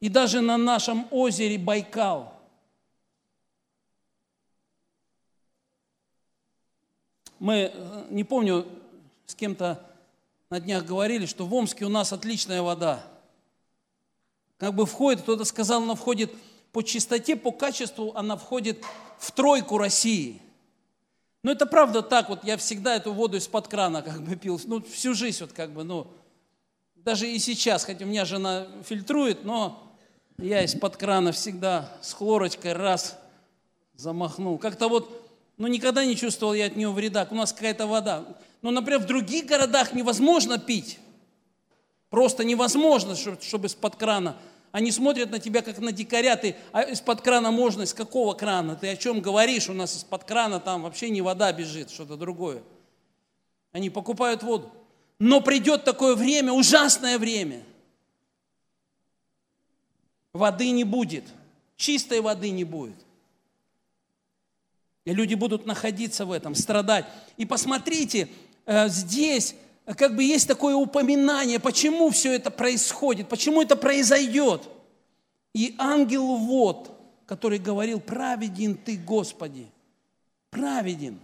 И 0.00 0.08
даже 0.08 0.40
на 0.40 0.56
нашем 0.56 1.06
озере 1.10 1.58
Байкал– 1.58 2.32
мы, 7.38 7.70
э, 7.72 8.04
не 8.10 8.24
помню, 8.24 8.66
с 9.26 9.34
кем-то 9.34 9.84
на 10.50 10.60
днях 10.60 10.84
говорили, 10.84 11.26
что 11.26 11.46
в 11.46 11.54
Омске 11.54 11.84
у 11.84 11.88
нас 11.88 12.12
отличная 12.12 12.62
вода. 12.62 13.02
Как 14.58 14.74
бы 14.74 14.86
входит, 14.86 15.22
кто-то 15.22 15.44
сказал, 15.44 15.82
она 15.82 15.94
входит 15.94 16.32
по 16.72 16.82
чистоте, 16.82 17.36
по 17.36 17.52
качеству, 17.52 18.12
она 18.14 18.36
входит 18.36 18.82
в 19.18 19.30
тройку 19.32 19.78
России. 19.78 20.40
Но 21.42 21.52
это 21.52 21.66
правда 21.66 22.02
так, 22.02 22.28
вот 22.28 22.44
я 22.44 22.56
всегда 22.56 22.96
эту 22.96 23.12
воду 23.12 23.36
из-под 23.36 23.68
крана 23.68 24.02
как 24.02 24.22
бы 24.22 24.36
пил, 24.36 24.60
ну 24.64 24.82
всю 24.82 25.14
жизнь 25.14 25.40
вот 25.42 25.52
как 25.52 25.70
бы, 25.72 25.84
ну, 25.84 26.06
даже 27.06 27.30
и 27.30 27.38
сейчас, 27.38 27.84
хотя 27.84 28.04
у 28.04 28.08
меня 28.08 28.24
жена 28.24 28.66
фильтрует, 28.84 29.44
но 29.44 29.94
я 30.38 30.64
из-под 30.64 30.96
крана 30.96 31.30
всегда 31.30 31.88
с 32.02 32.12
хлорочкой 32.12 32.72
раз 32.72 33.16
замахнул. 33.94 34.58
Как-то 34.58 34.88
вот 34.88 35.22
но 35.56 35.68
никогда 35.68 36.04
не 36.04 36.16
чувствовал 36.16 36.52
я 36.52 36.66
от 36.66 36.76
нее 36.76 36.90
вреда. 36.90 37.26
У 37.30 37.34
нас 37.34 37.52
какая-то 37.52 37.86
вода. 37.86 38.24
Но, 38.60 38.70
например, 38.72 39.00
в 39.00 39.06
других 39.06 39.46
городах 39.46 39.94
невозможно 39.94 40.58
пить. 40.58 40.98
Просто 42.10 42.44
невозможно, 42.44 43.14
чтобы 43.14 43.68
из-под 43.68 43.96
крана. 43.96 44.36
Они 44.72 44.90
смотрят 44.90 45.30
на 45.30 45.38
тебя, 45.38 45.62
как 45.62 45.78
на 45.78 45.92
дикаря. 45.92 46.36
Ты, 46.36 46.56
а 46.72 46.82
из-под 46.82 47.22
крана 47.22 47.52
можно, 47.52 47.82
из 47.82 47.94
какого 47.94 48.34
крана? 48.34 48.76
Ты 48.76 48.88
о 48.88 48.96
чем 48.96 49.20
говоришь? 49.20 49.70
У 49.70 49.72
нас 49.72 49.96
из-под 49.96 50.24
крана 50.24 50.60
там 50.60 50.82
вообще 50.82 51.08
не 51.08 51.22
вода 51.22 51.52
бежит, 51.52 51.88
что-то 51.88 52.16
другое. 52.16 52.62
Они 53.72 53.90
покупают 53.90 54.42
воду. 54.42 54.70
Но 55.18 55.40
придет 55.40 55.84
такое 55.84 56.14
время, 56.14 56.52
ужасное 56.52 57.18
время. 57.18 57.62
Воды 60.32 60.70
не 60.70 60.84
будет. 60.84 61.24
Чистой 61.76 62.20
воды 62.20 62.50
не 62.50 62.64
будет. 62.64 62.96
И 65.04 65.12
люди 65.12 65.34
будут 65.34 65.66
находиться 65.66 66.26
в 66.26 66.32
этом, 66.32 66.54
страдать. 66.54 67.06
И 67.36 67.46
посмотрите, 67.46 68.28
э, 68.66 68.88
здесь 68.88 69.54
как 69.96 70.16
бы 70.16 70.24
есть 70.24 70.48
такое 70.48 70.74
упоминание, 70.74 71.60
почему 71.60 72.10
все 72.10 72.32
это 72.34 72.50
происходит, 72.50 73.28
почему 73.28 73.62
это 73.62 73.76
произойдет. 73.76 74.68
И 75.54 75.76
ангел 75.78 76.36
вот, 76.36 76.90
который 77.24 77.58
говорил, 77.58 78.00
праведен 78.00 78.76
ты, 78.76 78.96
Господи, 78.96 79.68
праведен, 80.50 81.20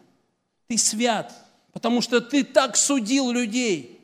ты 0.69 0.79
свят, 0.79 1.35
потому 1.73 2.00
что 2.00 2.21
ты 2.21 2.45
так 2.45 2.76
судил 2.76 3.31
людей. 3.31 4.00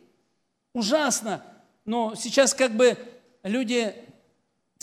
Ужасно. 0.73 1.43
Но 1.85 2.15
сейчас 2.15 2.55
как 2.55 2.77
бы 2.77 2.97
люди, 3.43 3.95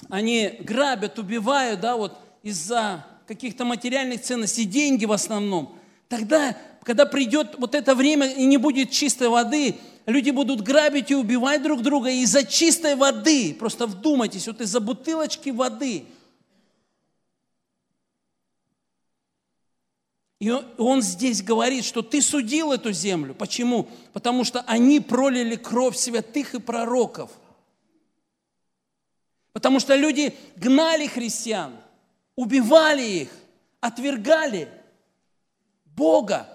они 0.10 0.58
грабят, 0.60 1.20
убивают, 1.20 1.82
да, 1.82 1.98
вот 1.98 2.18
из-за 2.44 3.06
каких-то 3.27 3.65
материальных 3.65 4.22
ценностей, 4.22 4.65
деньги 4.65 5.06
в 5.06 5.12
основном. 5.12 5.77
Тогда, 6.08 6.56
когда 6.84 7.06
придет 7.06 7.56
вот 7.58 7.74
это 7.74 7.96
время 7.96 8.32
и 8.32 8.46
не 8.46 8.58
будет 8.58 8.92
чистой 8.92 9.30
воды, 9.30 9.75
люди 10.06 10.30
будут 10.30 10.62
грабить 10.62 11.12
и 11.12 11.15
убивать 11.15 11.63
друг 11.63 11.82
друга 11.82 12.10
из-за 12.10 12.44
чистой 12.44 12.96
воды. 12.96 13.56
Просто 13.58 13.88
вдумайтесь, 13.88 14.48
вот 14.48 14.62
из-за 14.62 14.80
бутылочки 14.80 15.50
воды. 15.50 16.06
И 20.39 20.51
он 20.51 21.01
здесь 21.01 21.42
говорит, 21.42 21.86
что 21.86 22.01
ты 22.01 22.22
судил 22.22 22.74
эту 22.74 22.92
землю. 22.92 23.34
Почему? 23.34 23.88
Потому 24.12 24.44
что 24.44 24.62
они 24.62 25.00
пролили 25.00 25.56
кровь 25.56 25.96
святых 25.96 26.56
и 26.56 26.60
пророков. 26.60 27.32
Потому 29.54 29.80
что 29.80 29.96
люди 29.96 30.36
гнали 30.58 31.08
христиан, 31.08 31.77
убивали 32.36 33.04
их, 33.04 33.30
отвергали 33.80 34.70
Бога, 35.86 36.50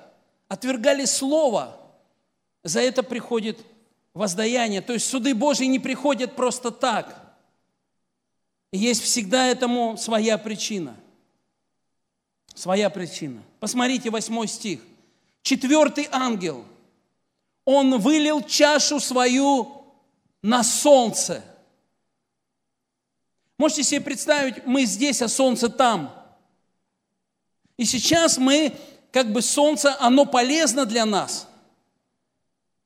отвергали 0.49 1.07
Слово. 1.07 1.79
За 2.63 2.81
это 2.81 3.03
приходит 3.03 3.59
воздаяние. 4.13 4.83
То 4.83 4.93
есть 4.93 5.09
суды 5.09 5.35
Божьи 5.35 5.65
не 5.65 5.79
приходят 5.79 6.37
просто 6.37 6.71
так. 6.71 7.39
есть 8.73 9.03
всегда 9.03 9.47
этому 9.47 9.97
своя 9.97 10.37
причина. 10.37 10.95
Своя 12.55 12.91
причина. 12.91 13.43
Посмотрите 13.59 14.11
восьмой 14.11 14.49
стих. 14.49 14.81
Четвертый 15.43 16.09
ангел, 16.11 16.65
он 17.65 17.99
вылил 17.99 18.43
чашу 18.43 19.01
свою 19.01 19.85
на 20.43 20.63
солнце. 20.63 21.45
Можете 23.57 23.85
себе 23.85 24.01
представить, 24.01 24.67
мы 24.67 24.85
здесь, 24.85 25.23
а 25.23 25.29
солнце 25.29 25.69
там. 25.69 26.15
И 27.77 27.85
сейчас 27.85 28.39
мы, 28.39 28.75
как 29.13 29.33
бы 29.33 29.43
солнце, 29.43 29.97
оно 30.01 30.27
полезно 30.27 30.85
для 30.85 31.05
нас. 31.05 31.47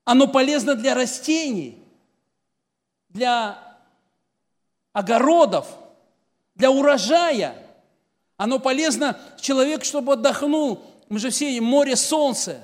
Оно 0.05 0.29
полезно 0.29 0.75
для 0.75 0.95
растений, 0.95 1.79
для 3.09 3.79
огородов, 4.93 5.67
для 6.55 6.71
урожая. 6.71 7.64
Оно 8.37 8.59
полезно 8.59 9.19
человеку, 9.41 9.85
чтобы 9.85 10.15
отдохнул. 10.15 10.83
Мы 11.09 11.19
же 11.19 11.31
все 11.31 11.61
море, 11.61 11.97
солнце. 11.97 12.63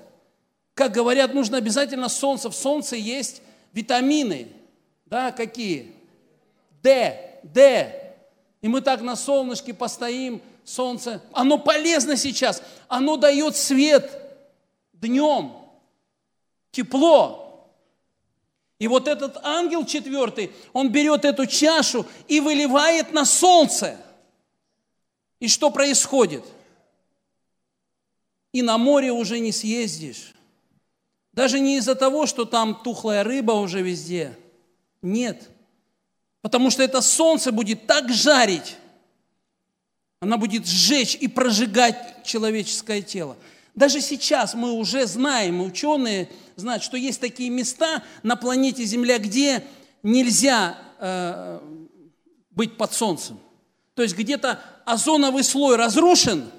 Как 0.74 0.92
говорят, 0.92 1.34
нужно 1.34 1.58
обязательно 1.58 2.08
солнце. 2.08 2.50
В 2.50 2.54
солнце 2.54 2.96
есть 2.96 3.42
витамины. 3.72 4.48
Да, 5.06 5.30
какие? 5.32 5.94
D, 6.82 7.40
D. 7.42 8.14
И 8.62 8.68
мы 8.68 8.80
так 8.80 9.00
на 9.00 9.16
солнышке 9.16 9.72
постоим, 9.72 10.42
солнце. 10.64 11.22
Оно 11.32 11.58
полезно 11.58 12.16
сейчас. 12.16 12.62
Оно 12.88 13.16
дает 13.16 13.56
свет 13.56 14.10
днем, 14.92 15.52
тепло. 16.70 17.70
И 18.78 18.88
вот 18.88 19.08
этот 19.08 19.36
ангел 19.44 19.84
четвертый, 19.84 20.52
он 20.72 20.90
берет 20.90 21.24
эту 21.24 21.46
чашу 21.46 22.06
и 22.28 22.40
выливает 22.40 23.12
на 23.12 23.24
солнце. 23.24 23.98
И 25.40 25.48
что 25.48 25.70
происходит? 25.70 26.44
И 28.52 28.62
на 28.62 28.78
море 28.78 29.10
уже 29.10 29.38
не 29.40 29.52
съездишь. 29.52 30.34
Даже 31.32 31.60
не 31.60 31.78
из-за 31.78 31.94
того, 31.94 32.26
что 32.26 32.44
там 32.44 32.74
тухлая 32.82 33.24
рыба 33.24 33.52
уже 33.52 33.82
везде. 33.82 34.36
Нет. 35.02 35.48
Потому 36.42 36.70
что 36.70 36.82
это 36.82 37.00
солнце 37.00 37.52
будет 37.52 37.86
так 37.86 38.10
жарить, 38.10 38.76
она 40.20 40.36
будет 40.36 40.66
сжечь 40.66 41.14
и 41.14 41.28
прожигать 41.28 42.24
человеческое 42.24 43.00
тело. 43.00 43.36
Даже 43.74 44.00
сейчас 44.00 44.54
мы 44.54 44.72
уже 44.72 45.06
знаем, 45.06 45.62
ученые 45.62 46.28
знают, 46.56 46.82
что 46.82 46.96
есть 46.96 47.20
такие 47.20 47.48
места 47.48 48.02
на 48.22 48.36
планете 48.36 48.84
Земля, 48.84 49.18
где 49.18 49.64
нельзя 50.02 50.78
э, 50.98 51.60
быть 52.50 52.76
под 52.76 52.92
солнцем. 52.92 53.38
То 53.94 54.02
есть 54.02 54.16
где-то 54.16 54.62
озоновый 54.84 55.44
слой 55.44 55.76
разрушен, 55.76 56.50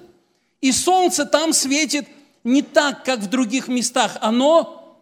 и 0.60 0.70
солнце 0.70 1.26
там 1.26 1.52
светит 1.52 2.06
не 2.44 2.62
так, 2.62 3.04
как 3.04 3.20
в 3.20 3.28
других 3.28 3.68
местах. 3.68 4.16
Оно 4.20 5.00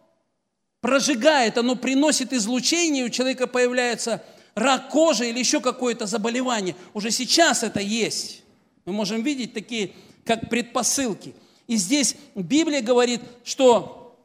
прожигает, 0.81 1.57
оно 1.57 1.75
приносит 1.75 2.33
излучение, 2.33 3.05
у 3.05 3.09
человека 3.09 3.47
появляется 3.47 4.23
рак 4.55 4.89
кожи 4.89 5.29
или 5.29 5.39
еще 5.39 5.61
какое-то 5.61 6.07
заболевание. 6.07 6.75
Уже 6.93 7.11
сейчас 7.11 7.63
это 7.63 7.79
есть. 7.79 8.43
Мы 8.85 8.93
можем 8.93 9.21
видеть 9.21 9.53
такие, 9.53 9.91
как 10.25 10.49
предпосылки. 10.49 11.35
И 11.67 11.75
здесь 11.75 12.15
Библия 12.35 12.81
говорит, 12.81 13.21
что 13.43 14.17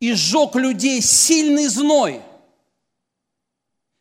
изжег 0.00 0.54
людей 0.54 1.00
сильный 1.00 1.66
зной. 1.66 2.20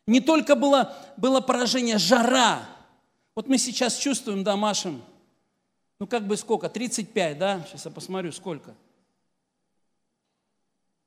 Не 0.07 0.19
только 0.19 0.55
было, 0.55 0.95
было 1.17 1.41
поражение, 1.41 1.97
жара. 1.97 2.67
Вот 3.35 3.47
мы 3.47 3.57
сейчас 3.57 3.97
чувствуем, 3.97 4.43
да, 4.43 4.55
Машем, 4.55 5.01
ну 5.99 6.07
как 6.07 6.25
бы 6.25 6.35
сколько, 6.35 6.67
35, 6.67 7.37
да? 7.37 7.65
Сейчас 7.67 7.85
я 7.85 7.91
посмотрю, 7.91 8.31
сколько. 8.31 8.75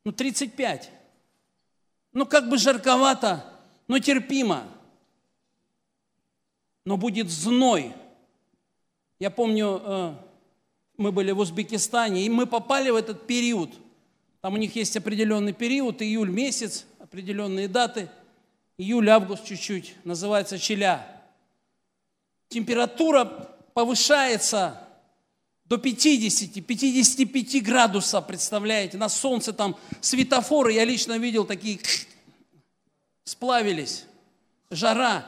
Ну 0.05 0.13
35. 0.13 0.91
Ну 2.13 2.27
как 2.27 2.49
бы 2.49 2.59
жарковато, 2.59 3.45
но 3.89 3.99
терпимо. 3.99 4.65
Но 6.85 6.97
будет 6.97 7.31
зной. 7.31 7.93
Я 9.19 9.31
помню, 9.31 9.83
э, 9.85 10.15
мы 10.97 11.13
были 11.13 11.33
в 11.33 11.39
Узбекистане, 11.39 12.25
и 12.25 12.31
мы 12.31 12.47
попали 12.47 12.91
в 12.91 12.97
этот 12.97 13.27
период. 13.27 13.71
Там 14.41 14.55
у 14.55 14.59
них 14.59 14.77
есть 14.77 14.97
определенный 14.97 15.55
период, 15.55 16.03
июль 16.03 16.31
месяц, 16.31 16.87
определенные 16.99 17.67
даты. 17.67 18.11
Июль, 18.77 19.09
август 19.09 19.45
чуть-чуть, 19.45 19.95
называется 20.05 20.59
челя. 20.59 21.14
Температура 22.55 23.25
повышается 23.75 24.81
до 25.65 25.75
50-55 25.75 27.61
градусов, 27.63 28.25
представляете, 28.29 28.97
на 28.97 29.09
солнце 29.09 29.53
там 29.53 29.77
светофоры, 30.01 30.73
я 30.73 30.85
лично 30.85 31.19
видел 31.19 31.47
такие 31.47 31.81
сплавились, 33.25 34.05
жара. 34.71 35.27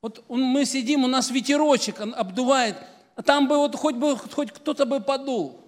Вот 0.00 0.24
мы 0.30 0.64
сидим, 0.64 1.04
у 1.04 1.06
нас 1.06 1.28
ветерочек 1.28 2.00
обдувает, 2.00 2.76
а 3.14 3.22
там 3.22 3.46
бы 3.46 3.58
вот 3.58 3.76
хоть 3.76 3.96
бы 3.96 4.16
хоть 4.16 4.50
кто-то 4.50 4.86
бы 4.86 5.00
подул. 5.00 5.60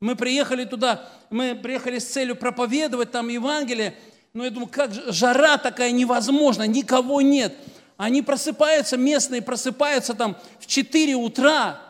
Мы 0.00 0.16
приехали 0.16 0.64
туда, 0.64 1.08
мы 1.30 1.54
приехали 1.54 2.00
с 2.00 2.08
целью 2.08 2.34
проповедовать 2.34 3.12
там 3.12 3.28
Евангелие, 3.28 3.94
но 4.32 4.44
я 4.44 4.50
думаю, 4.50 4.70
как 4.70 4.92
жара 4.92 5.56
такая 5.56 5.92
невозможна, 5.92 6.66
никого 6.66 7.20
нет. 7.20 7.54
Они 7.98 8.22
просыпаются, 8.22 8.96
местные 8.96 9.42
просыпаются 9.42 10.14
там 10.14 10.36
в 10.60 10.66
4 10.68 11.16
утра, 11.16 11.82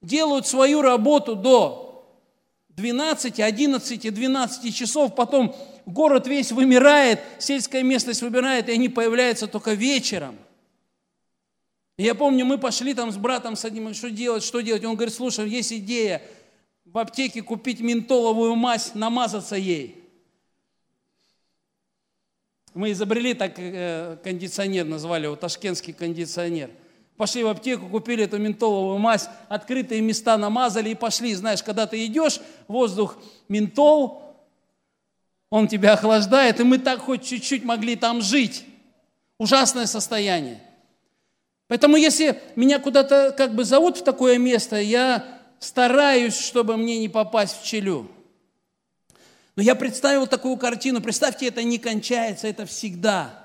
делают 0.00 0.46
свою 0.46 0.80
работу 0.80 1.36
до 1.36 2.08
12, 2.70 3.40
11, 3.40 4.14
12 4.14 4.74
часов, 4.74 5.14
потом 5.14 5.54
город 5.84 6.26
весь 6.26 6.50
вымирает, 6.50 7.20
сельская 7.38 7.82
местность 7.82 8.22
вымирает, 8.22 8.70
и 8.70 8.72
они 8.72 8.88
появляются 8.88 9.46
только 9.46 9.74
вечером. 9.74 10.38
Я 11.98 12.14
помню, 12.14 12.46
мы 12.46 12.56
пошли 12.56 12.94
там 12.94 13.12
с 13.12 13.18
братом 13.18 13.54
с 13.54 13.66
одним, 13.66 13.92
что 13.92 14.10
делать, 14.10 14.42
что 14.42 14.62
делать. 14.62 14.82
Он 14.86 14.94
говорит, 14.94 15.14
слушай, 15.14 15.46
есть 15.46 15.74
идея 15.74 16.22
в 16.86 16.96
аптеке 16.96 17.42
купить 17.42 17.80
ментоловую 17.80 18.54
мазь, 18.56 18.94
намазаться 18.94 19.56
ей. 19.56 20.03
Мы 22.74 22.90
изобрели 22.90 23.34
так 23.34 23.54
э, 23.56 24.16
кондиционер, 24.24 24.84
назвали 24.84 25.24
его 25.24 25.36
ташкентский 25.36 25.92
кондиционер. 25.92 26.70
Пошли 27.16 27.44
в 27.44 27.48
аптеку, 27.48 27.88
купили 27.88 28.24
эту 28.24 28.38
ментоловую 28.38 28.98
мазь, 28.98 29.28
открытые 29.48 30.00
места 30.00 30.36
намазали 30.36 30.90
и 30.90 30.94
пошли. 30.96 31.32
Знаешь, 31.34 31.62
когда 31.62 31.86
ты 31.86 32.04
идешь, 32.04 32.40
воздух 32.66 33.16
ментол, 33.48 34.24
он 35.50 35.68
тебя 35.68 35.92
охлаждает, 35.92 36.58
и 36.58 36.64
мы 36.64 36.78
так 36.78 36.98
хоть 36.98 37.24
чуть-чуть 37.24 37.64
могли 37.64 37.94
там 37.94 38.20
жить. 38.20 38.64
Ужасное 39.38 39.86
состояние. 39.86 40.60
Поэтому 41.68 41.96
если 41.96 42.40
меня 42.56 42.80
куда-то 42.80 43.32
как 43.36 43.54
бы 43.54 43.64
зовут 43.64 43.98
в 43.98 44.04
такое 44.04 44.38
место, 44.38 44.80
я 44.80 45.24
стараюсь, 45.60 46.36
чтобы 46.36 46.76
мне 46.76 46.98
не 46.98 47.08
попасть 47.08 47.60
в 47.60 47.64
челю. 47.64 48.10
Но 49.56 49.62
я 49.62 49.74
представил 49.74 50.26
такую 50.26 50.56
картину. 50.56 51.00
Представьте, 51.00 51.46
это 51.46 51.62
не 51.62 51.78
кончается, 51.78 52.48
это 52.48 52.66
всегда. 52.66 53.44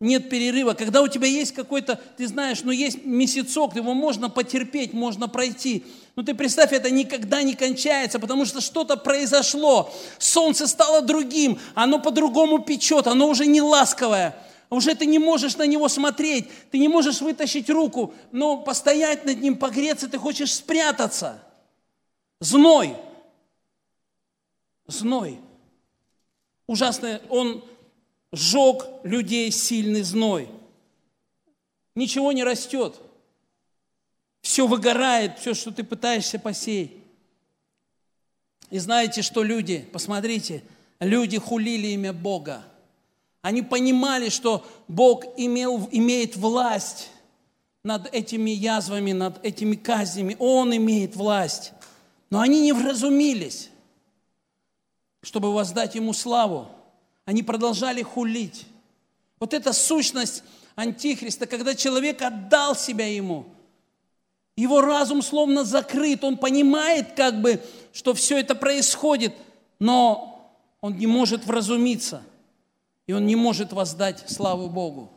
Нет 0.00 0.30
перерыва. 0.30 0.72
Когда 0.74 1.00
у 1.00 1.06
тебя 1.06 1.28
есть 1.28 1.54
какой-то, 1.54 2.00
ты 2.16 2.26
знаешь, 2.26 2.62
ну 2.64 2.72
есть 2.72 3.04
месяцок, 3.04 3.76
его 3.76 3.94
можно 3.94 4.28
потерпеть, 4.28 4.92
можно 4.92 5.28
пройти. 5.28 5.84
Ну 6.16 6.24
ты 6.24 6.34
представь, 6.34 6.72
это 6.72 6.90
никогда 6.90 7.42
не 7.42 7.54
кончается, 7.54 8.18
потому 8.18 8.44
что 8.44 8.60
что-то 8.60 8.96
произошло. 8.96 9.94
Солнце 10.18 10.66
стало 10.66 11.02
другим, 11.02 11.60
оно 11.74 12.00
по-другому 12.00 12.58
печет, 12.58 13.06
оно 13.06 13.28
уже 13.28 13.46
не 13.46 13.62
ласковое. 13.62 14.34
Уже 14.70 14.94
ты 14.94 15.06
не 15.06 15.18
можешь 15.18 15.56
на 15.56 15.66
него 15.66 15.88
смотреть, 15.88 16.48
ты 16.70 16.78
не 16.78 16.88
можешь 16.88 17.20
вытащить 17.20 17.70
руку, 17.70 18.12
но 18.32 18.56
постоять 18.56 19.24
над 19.24 19.40
ним, 19.40 19.56
погреться, 19.56 20.08
ты 20.08 20.18
хочешь 20.18 20.52
спрятаться. 20.52 21.40
Зной. 22.40 22.96
Зной. 24.86 25.38
Ужасный, 26.66 27.20
он 27.28 27.64
сжег 28.32 28.86
людей 29.04 29.50
сильный 29.50 30.02
зной. 30.02 30.48
Ничего 31.94 32.32
не 32.32 32.44
растет. 32.44 32.98
Все 34.40 34.66
выгорает, 34.66 35.38
все, 35.38 35.54
что 35.54 35.70
ты 35.70 35.84
пытаешься 35.84 36.38
посеять. 36.38 36.90
И 38.70 38.78
знаете, 38.78 39.22
что 39.22 39.42
люди, 39.42 39.86
посмотрите, 39.92 40.64
люди 40.98 41.38
хулили 41.38 41.88
имя 41.88 42.12
Бога. 42.12 42.64
Они 43.42 43.60
понимали, 43.60 44.30
что 44.30 44.66
Бог 44.88 45.24
имел, 45.36 45.88
имеет 45.92 46.36
власть 46.36 47.10
над 47.84 48.12
этими 48.14 48.50
язвами, 48.50 49.12
над 49.12 49.44
этими 49.44 49.74
казнями. 49.74 50.36
Он 50.38 50.74
имеет 50.74 51.16
власть. 51.16 51.72
Но 52.30 52.40
они 52.40 52.62
не 52.62 52.72
вразумились, 52.72 53.68
чтобы 55.22 55.52
воздать 55.52 55.94
Ему 55.94 56.12
славу. 56.12 56.68
Они 57.24 57.42
продолжали 57.42 58.02
хулить. 58.02 58.66
Вот 59.40 59.54
эта 59.54 59.72
сущность 59.72 60.44
Антихриста, 60.74 61.46
когда 61.46 61.74
человек 61.74 62.20
отдал 62.22 62.76
себя 62.76 63.06
Ему– 63.06 63.46
его 64.56 64.80
разум 64.80 65.22
словно 65.22 65.64
закрыт, 65.64 66.24
он 66.24 66.36
понимает 66.36 67.12
как 67.16 67.40
бы, 67.40 67.62
что 67.92 68.12
все 68.12 68.38
это 68.38 68.54
происходит, 68.54 69.34
но 69.78 70.52
он 70.80 70.98
не 70.98 71.06
может 71.06 71.46
вразумиться, 71.46 72.22
и 73.06 73.12
он 73.12 73.26
не 73.26 73.36
может 73.36 73.72
воздать 73.72 74.24
славу 74.28 74.68
Богу. 74.68 75.10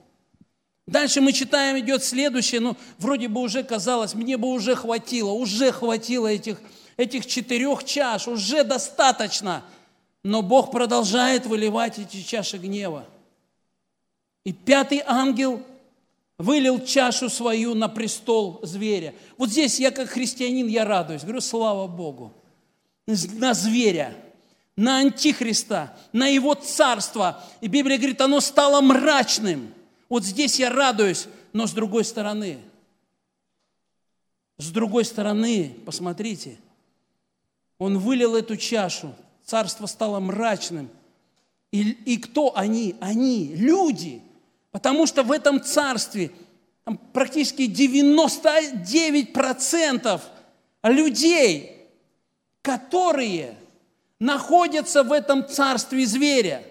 Дальше 0.88 1.20
мы 1.20 1.34
читаем, 1.34 1.80
идет 1.80 2.04
следующее, 2.04 2.62
ну, 2.62 2.78
вроде 2.98 3.28
бы 3.28 3.42
уже 3.42 3.64
казалось, 3.64 4.14
мне 4.14 4.38
бы 4.38 4.48
уже 4.48 4.76
хватило, 4.76 5.32
уже 5.32 5.72
хватило 5.72 6.28
этих, 6.28 6.62
этих 6.96 7.26
четырех 7.26 7.84
чаш, 7.84 8.28
уже 8.28 8.64
достаточно. 8.64 9.64
Но 10.26 10.42
Бог 10.42 10.72
продолжает 10.72 11.46
выливать 11.46 12.00
эти 12.00 12.24
чаши 12.24 12.58
гнева. 12.58 13.06
И 14.44 14.52
пятый 14.52 15.04
ангел 15.06 15.62
вылил 16.40 16.84
чашу 16.84 17.30
свою 17.30 17.76
на 17.76 17.90
престол 17.90 18.60
зверя. 18.64 19.14
Вот 19.38 19.52
здесь 19.52 19.80
я 19.80 19.92
как 19.92 20.10
христианин, 20.10 20.66
я 20.66 20.84
радуюсь. 20.84 21.22
Говорю, 21.22 21.42
слава 21.42 21.86
Богу. 21.86 22.34
На 23.06 23.54
зверя, 23.54 24.16
на 24.76 24.98
антихриста, 24.98 25.96
на 26.12 26.26
его 26.26 26.56
царство. 26.56 27.44
И 27.62 27.68
Библия 27.68 28.00
говорит, 28.00 28.20
оно 28.20 28.40
стало 28.40 28.82
мрачным. 28.82 29.72
Вот 30.10 30.24
здесь 30.24 30.58
я 30.58 30.72
радуюсь, 30.72 31.28
но 31.54 31.68
с 31.68 31.72
другой 31.72 32.04
стороны, 32.04 32.58
с 34.58 34.72
другой 34.72 35.06
стороны, 35.06 35.78
посмотрите, 35.86 36.58
он 37.78 38.00
вылил 38.00 38.36
эту 38.36 38.58
чашу, 38.58 39.14
царство 39.46 39.86
стало 39.86 40.20
мрачным. 40.20 40.90
И, 41.72 41.92
и 41.92 42.18
кто 42.18 42.58
они? 42.58 42.96
Они, 43.00 43.54
люди– 43.56 44.22
Потому 44.76 45.08
что 45.08 45.24
в 45.24 45.32
этом 45.32 45.64
царстве 45.64 46.32
там, 46.84 46.98
практически 46.98 47.62
99% 47.62 50.22
людей, 50.84 51.88
которые 52.62 53.56
находятся 54.20 55.04
в 55.04 55.14
этом 55.14 55.48
царстве 55.48 56.06
зверя. 56.06 56.62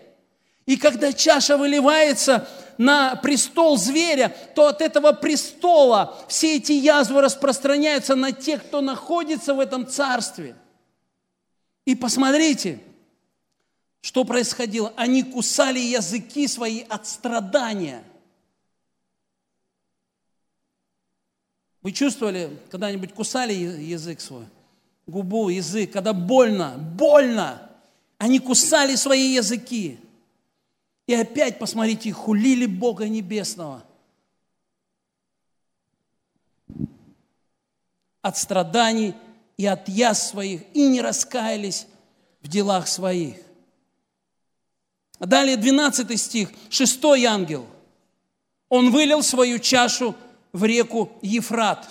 И 0.66 0.76
когда 0.76 1.14
чаша 1.14 1.56
выливается 1.56 2.46
на 2.76 3.16
престол 3.16 3.78
зверя, 3.78 4.36
то 4.54 4.66
от 4.66 4.82
этого 4.82 5.12
престола 5.12 6.14
все 6.28 6.56
эти 6.56 6.72
язвы 6.72 7.22
распространяются 7.22 8.16
на 8.16 8.32
тех, 8.32 8.66
кто 8.66 8.82
находится 8.82 9.54
в 9.54 9.60
этом 9.60 9.86
царстве. 9.86 10.54
И 11.84 11.94
посмотрите– 11.94 12.80
что 14.04 14.26
происходило? 14.26 14.92
Они 14.96 15.22
кусали 15.22 15.78
языки 15.78 16.46
свои 16.46 16.82
от 16.82 17.06
страдания. 17.06 18.04
Вы 21.80 21.92
чувствовали, 21.92 22.54
когда-нибудь 22.70 23.14
кусали 23.14 23.54
язык 23.54 24.20
свой? 24.20 24.44
Губу, 25.06 25.48
язык, 25.48 25.90
когда 25.90 26.12
больно, 26.12 26.76
больно. 26.76 27.70
Они 28.18 28.40
кусали 28.40 28.94
свои 28.96 29.32
языки. 29.32 29.98
И 31.06 31.14
опять, 31.14 31.58
посмотрите, 31.58 32.12
хулили 32.12 32.66
Бога 32.66 33.08
Небесного. 33.08 33.82
От 38.20 38.36
страданий 38.36 39.14
и 39.56 39.66
от 39.66 39.88
яз 39.88 40.30
своих, 40.30 40.62
и 40.74 40.86
не 40.88 41.00
раскаялись 41.00 41.86
в 42.42 42.48
делах 42.48 42.88
своих. 42.88 43.36
Далее 45.20 45.56
12 45.56 46.20
стих, 46.20 46.50
6 46.70 47.04
ангел. 47.26 47.66
Он 48.68 48.90
вылил 48.90 49.22
свою 49.22 49.58
чашу 49.58 50.14
в 50.52 50.64
реку 50.64 51.12
Ефрат. 51.22 51.88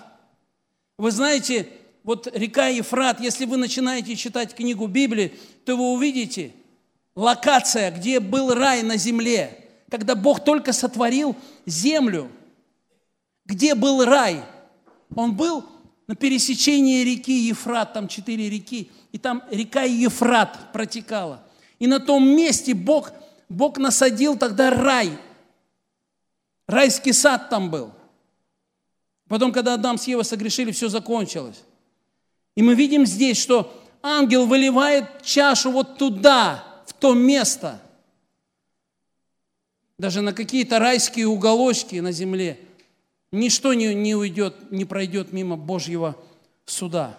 Вы 0.97 1.11
знаете, 1.11 1.69
вот 2.03 2.27
река 2.35 2.67
Ефрат, 2.67 3.19
если 3.19 3.45
вы 3.45 3.57
начинаете 3.57 4.15
читать 4.15 4.53
книгу 4.53 4.87
Библии, 4.87 5.33
то 5.65 5.75
вы 5.77 5.93
увидите 5.93 6.53
локация, 7.15 7.91
где 7.91 8.19
был 8.19 8.53
рай 8.53 8.83
на 8.83 8.97
земле, 8.97 9.69
когда 9.89 10.15
Бог 10.15 10.43
только 10.43 10.73
сотворил 10.73 11.35
землю. 11.65 12.29
Где 13.45 13.75
был 13.75 14.03
рай? 14.03 14.43
Он 15.15 15.35
был 15.35 15.65
на 16.07 16.15
пересечении 16.15 17.03
реки 17.03 17.47
Ефрат, 17.47 17.93
там 17.93 18.07
четыре 18.07 18.49
реки, 18.49 18.91
и 19.11 19.17
там 19.17 19.43
река 19.49 19.83
Ефрат 19.83 20.71
протекала– 20.71 21.43
и 21.83 21.87
на 21.87 21.99
том 21.99 22.25
месте 22.25 22.73
Бог, 22.73 23.11
Бог 23.49 23.77
насадил 23.77 24.37
тогда 24.37 24.69
рай. 24.69 25.17
Райский 26.65 27.11
сад 27.11 27.49
там 27.49 27.69
был. 27.69 27.91
Потом, 29.27 29.51
когда 29.51 29.73
Адам 29.73 29.97
с 29.97 30.07
Евой 30.07 30.23
согрешили, 30.23 30.71
все 30.71 30.87
закончилось. 30.87 31.61
И 32.55 32.61
мы 32.61 32.75
видим 32.75 33.05
здесь, 33.05 33.37
что 33.37 33.69
ангел 34.01 34.45
выливает 34.45 35.23
чашу 35.23 35.71
вот 35.71 35.97
туда, 35.97 36.63
в 36.85 36.93
то 36.93 37.13
место. 37.13 37.81
Даже 39.97 40.21
на 40.21 40.31
какие-то 40.31 40.79
райские 40.79 41.27
уголочки 41.27 41.97
на 41.97 42.13
земле. 42.13 42.61
Ничто 43.33 43.73
не, 43.73 43.95
не 43.95 44.13
уйдет, 44.13 44.71
не 44.71 44.85
пройдет 44.85 45.33
мимо 45.33 45.57
Божьего 45.57 46.15
суда. 46.65 47.17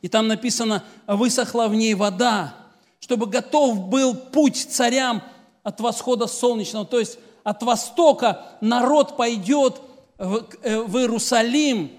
И 0.00 0.08
там 0.08 0.26
написано, 0.26 0.84
высохла 1.06 1.68
в 1.68 1.74
ней 1.74 1.92
вода, 1.92 2.54
чтобы 2.98 3.26
готов 3.26 3.88
был 3.88 4.14
путь 4.14 4.56
царям 4.56 5.22
от 5.62 5.80
восхода 5.80 6.26
солнечного, 6.26 6.86
то 6.86 6.98
есть 6.98 7.18
от 7.44 7.62
востока 7.62 8.46
народ 8.62 9.18
пойдет 9.18 9.82
в, 10.16 10.48
э, 10.62 10.80
в 10.80 10.96
Иерусалим. 10.96 11.90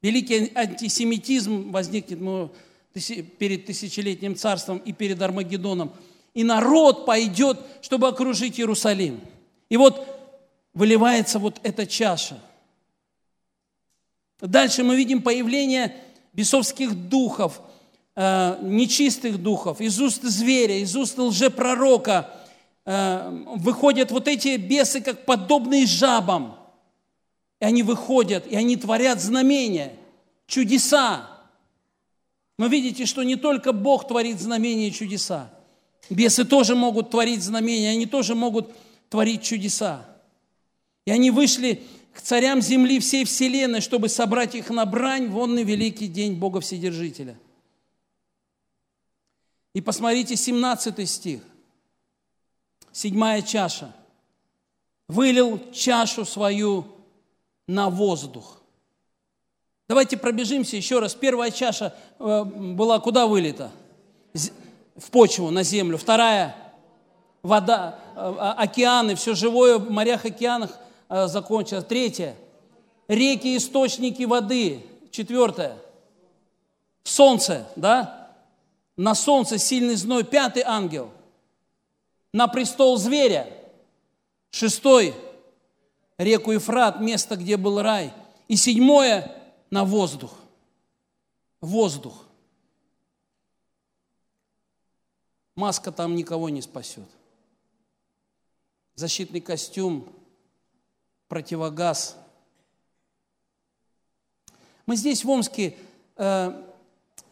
Великий 0.00 0.50
антисемитизм 0.54 1.72
возникнет 1.72 2.22
ну, 2.22 2.50
перед 3.38 3.66
тысячелетним 3.66 4.34
царством 4.34 4.78
и 4.78 4.94
перед 4.94 5.20
Армагеддоном. 5.20 5.92
И 6.32 6.42
народ 6.42 7.04
пойдет, 7.04 7.60
чтобы 7.82 8.08
окружить 8.08 8.58
Иерусалим. 8.58 9.20
И 9.68 9.76
вот 9.76 10.13
выливается 10.74 11.38
вот 11.38 11.60
эта 11.62 11.86
чаша. 11.86 12.38
Дальше 14.40 14.82
мы 14.82 14.96
видим 14.96 15.22
появление 15.22 15.96
бесовских 16.32 16.94
духов– 17.08 17.60
э, 18.16 18.58
нечистых 18.62 19.42
духов, 19.42 19.80
из 19.80 20.00
уст 20.00 20.22
зверя, 20.22 20.78
из 20.78 20.94
уст 20.96 21.18
лжепророка 21.18 22.30
э, 22.84 23.44
выходят 23.56 24.10
вот 24.10 24.28
эти 24.28 24.56
бесы, 24.56 25.00
как 25.00 25.24
подобные 25.24 25.86
жабам. 25.86 26.56
И 27.60 27.64
они 27.64 27.82
выходят, 27.82 28.46
и 28.46 28.56
они 28.56 28.76
творят 28.76 29.20
знамения, 29.20 29.94
чудеса. 30.46 31.28
Но 32.58 32.66
видите, 32.66 33.06
что 33.06 33.22
не 33.22 33.36
только 33.36 33.72
Бог 33.72 34.06
творит 34.06 34.40
знамения 34.40 34.88
и 34.88 34.92
чудеса. 34.92 35.50
Бесы 36.10 36.44
тоже 36.44 36.74
могут 36.74 37.10
творить 37.10 37.42
знамения, 37.42 37.90
они 37.90 38.06
тоже 38.06 38.34
могут 38.34 38.72
творить 39.08 39.42
чудеса. 39.42 40.06
И 41.04 41.10
они 41.10 41.30
вышли 41.30 41.82
к 42.12 42.20
царям 42.20 42.62
земли 42.62 43.00
всей 43.00 43.24
вселенной, 43.24 43.80
чтобы 43.80 44.08
собрать 44.08 44.54
их 44.54 44.70
на 44.70 44.86
брань 44.86 45.28
в 45.28 45.38
онный 45.38 45.64
великий 45.64 46.06
день 46.06 46.34
Бога 46.34 46.60
Вседержителя. 46.60 47.36
И 49.74 49.80
посмотрите 49.80 50.36
17 50.36 51.08
стих, 51.08 51.42
седьмая 52.92 53.42
чаша. 53.42 53.94
Вылил 55.08 55.60
чашу 55.72 56.24
свою 56.24 56.86
на 57.66 57.90
воздух. 57.90 58.62
Давайте 59.88 60.16
пробежимся 60.16 60.76
еще 60.76 61.00
раз. 61.00 61.14
Первая 61.14 61.50
чаша 61.50 61.94
э, 62.18 62.44
была 62.44 63.00
куда 63.00 63.26
вылита? 63.26 63.70
В 64.96 65.10
почву, 65.10 65.50
на 65.50 65.62
землю. 65.62 65.98
Вторая– 65.98 66.56
вода, 67.44 67.98
э, 68.16 68.34
океаны, 68.56 69.14
все 69.14 69.34
живое 69.34 69.78
в 69.78 69.90
морях, 69.90 70.24
океанах 70.24 70.76
закончилось. 71.14 71.84
Третья– 71.84 72.36
реки, 73.08 73.56
источники 73.56 74.24
воды. 74.24 74.84
Четвертое– 75.10 75.78
солнце, 77.04 77.68
да? 77.76 78.36
На 78.96 79.14
солнце 79.14 79.58
сильный 79.58 79.96
зной. 79.96 80.24
Пятый 80.24 80.62
ангел– 80.64 81.10
на 82.32 82.48
престол 82.48 82.96
зверя. 82.96 83.48
Шестой– 84.50 85.14
реку 86.18 86.52
Ефрат, 86.52 87.00
место, 87.00 87.36
где 87.36 87.56
был 87.56 87.80
рай. 87.80 88.12
И 88.48 88.56
седьмое– 88.56 89.40
на 89.70 89.84
воздух. 89.84 90.32
Воздух. 91.60 92.24
Маска 95.56 95.92
там 95.92 96.14
никого 96.14 96.48
не 96.48 96.62
спасет. 96.62 97.08
Защитный 98.94 99.40
костюм, 99.40 100.08
противогаз. 101.34 102.16
Мы 104.86 104.94
здесь 104.94 105.24
в 105.24 105.28
Омске, 105.28 105.76
э, 106.16 106.62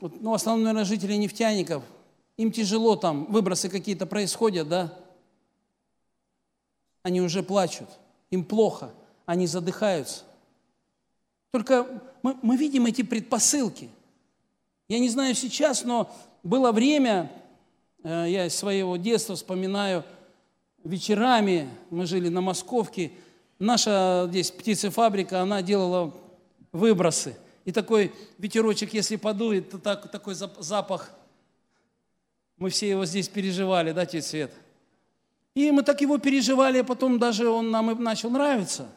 ну, 0.01 0.31
в 0.33 0.35
основном, 0.35 0.65
наверное, 0.65 0.85
жители 0.85 1.15
нефтяников, 1.15 1.85
им 2.37 2.51
тяжело 2.51 2.97
там, 2.97 3.27
выбросы 3.27 3.69
какие-то 3.69 4.07
происходят, 4.07 4.69
да? 4.69 4.93
Они 7.05 7.21
уже 7.21 7.45
плачут, 7.45 7.89
им 8.33 8.45
плохо, 8.45 8.91
они 9.25 9.47
задыхаются. 9.47 10.25
Только 11.53 11.87
мы, 12.25 12.37
мы 12.43 12.57
видим 12.57 12.87
эти 12.87 13.03
предпосылки. 13.03 13.89
Я 14.89 14.99
не 14.99 15.11
знаю 15.11 15.37
сейчас, 15.37 15.85
но 15.85 16.13
было 16.43 16.73
время, 16.73 17.31
э, 18.03 18.27
я 18.29 18.47
из 18.47 18.57
своего 18.57 18.97
детства 18.97 19.37
вспоминаю, 19.37 20.03
вечерами 20.83 21.71
мы 21.91 22.07
жили 22.07 22.29
на 22.31 22.41
Московке, 22.41 23.13
наша 23.63 24.27
здесь 24.29 24.51
птицефабрика, 24.51 25.41
она 25.41 25.63
делала 25.63 26.15
выбросы. 26.73 27.37
И 27.65 27.73
такой 27.73 28.13
ветерочек, 28.39 28.93
если 28.93 29.17
подует, 29.17 29.71
то 29.71 29.79
так, 29.79 30.11
такой 30.11 30.35
запах, 30.35 31.11
мы 32.57 32.71
все 32.71 32.91
его 32.91 33.05
здесь 33.05 33.29
переживали, 33.29 33.93
да, 33.93 34.05
тетя 34.05 34.27
Свет? 34.27 34.53
И 35.55 35.71
мы 35.71 35.83
так 35.83 36.01
его 36.01 36.19
переживали, 36.19 36.79
а 36.79 36.85
потом 36.85 37.19
даже 37.19 37.49
он 37.49 37.71
нам 37.71 37.91
и 37.91 37.95
начал 37.95 38.31
нравиться. 38.31 38.89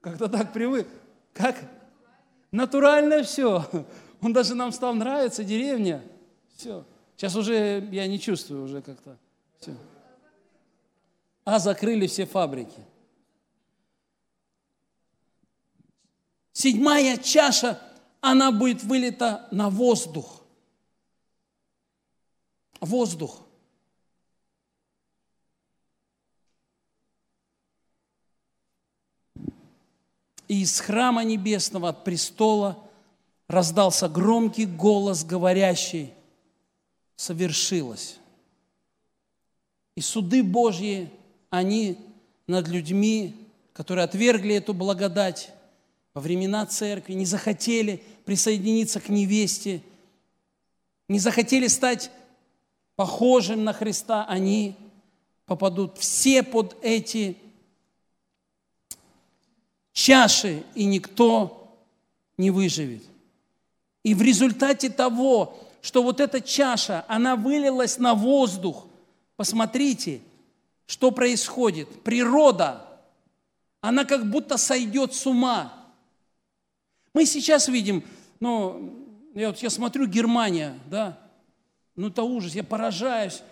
Как-то 0.00 0.28
так 0.28 0.52
привык. 0.52 0.88
Как? 1.32 1.56
Натурально 2.50 3.22
все. 3.22 3.64
Он 4.20 4.32
даже 4.32 4.54
нам 4.54 4.72
стал 4.72 4.94
нравиться, 4.94 5.44
деревня. 5.44 6.02
Все. 6.56 6.84
Сейчас 7.16 7.36
уже 7.36 7.86
я 7.92 8.06
не 8.06 8.18
чувствую 8.18 8.64
уже 8.64 8.82
как-то. 8.82 9.16
Все. 9.60 9.72
А 11.44 11.58
закрыли 11.58 12.06
все 12.06 12.26
фабрики. 12.26 12.80
Седьмая 16.52 17.16
чаша, 17.16 17.80
она 18.20 18.52
будет 18.52 18.82
вылита 18.82 19.48
на 19.50 19.70
воздух. 19.70 20.42
Воздух. 22.80 23.42
и 30.50 30.62
из 30.62 30.80
храма 30.80 31.22
небесного, 31.22 31.90
от 31.90 32.02
престола, 32.02 32.76
раздался 33.46 34.08
громкий 34.08 34.66
голос, 34.66 35.22
говорящий, 35.22 36.12
совершилось. 37.14 38.18
И 39.94 40.00
суды 40.00 40.42
Божьи, 40.42 41.08
они 41.50 41.98
над 42.48 42.66
людьми, 42.66 43.48
которые 43.72 44.02
отвергли 44.02 44.56
эту 44.56 44.74
благодать 44.74 45.52
во 46.14 46.20
времена 46.20 46.66
церкви, 46.66 47.12
не 47.12 47.26
захотели 47.26 48.02
присоединиться 48.24 49.00
к 49.00 49.08
невесте, 49.08 49.82
не 51.08 51.18
захотели 51.18 51.66
стать 51.66 52.10
похожим 52.96 53.64
на 53.64 53.72
Христа, 53.72 54.24
они 54.28 54.76
попадут 55.46 55.98
все 55.98 56.42
под 56.42 56.76
эти 56.82 57.36
чаши, 59.92 60.64
и 60.74 60.84
никто 60.84 61.76
не 62.36 62.50
выживет. 62.50 63.02
И 64.02 64.14
в 64.14 64.22
результате 64.22 64.90
того, 64.90 65.58
что 65.82 66.02
вот 66.02 66.20
эта 66.20 66.40
чаша, 66.40 67.04
она 67.08 67.36
вылилась 67.36 67.98
на 67.98 68.14
воздух, 68.14 68.86
посмотрите, 69.36 70.20
что 70.86 71.10
происходит. 71.10 72.02
Природа, 72.02 72.86
она 73.80 74.04
как 74.04 74.28
будто 74.28 74.56
сойдет 74.56 75.14
с 75.14 75.26
ума. 75.26 75.79
Мы 77.14 77.26
сейчас 77.26 77.68
видим, 77.68 78.04
ну, 78.38 78.94
я, 79.34 79.48
вот, 79.48 79.58
я 79.58 79.70
смотрю 79.70 80.06
Германия, 80.06 80.78
да, 80.88 81.18
ну 81.96 82.08
это 82.08 82.22
ужас, 82.22 82.54
я 82.54 82.64
поражаюсь. 82.64 83.42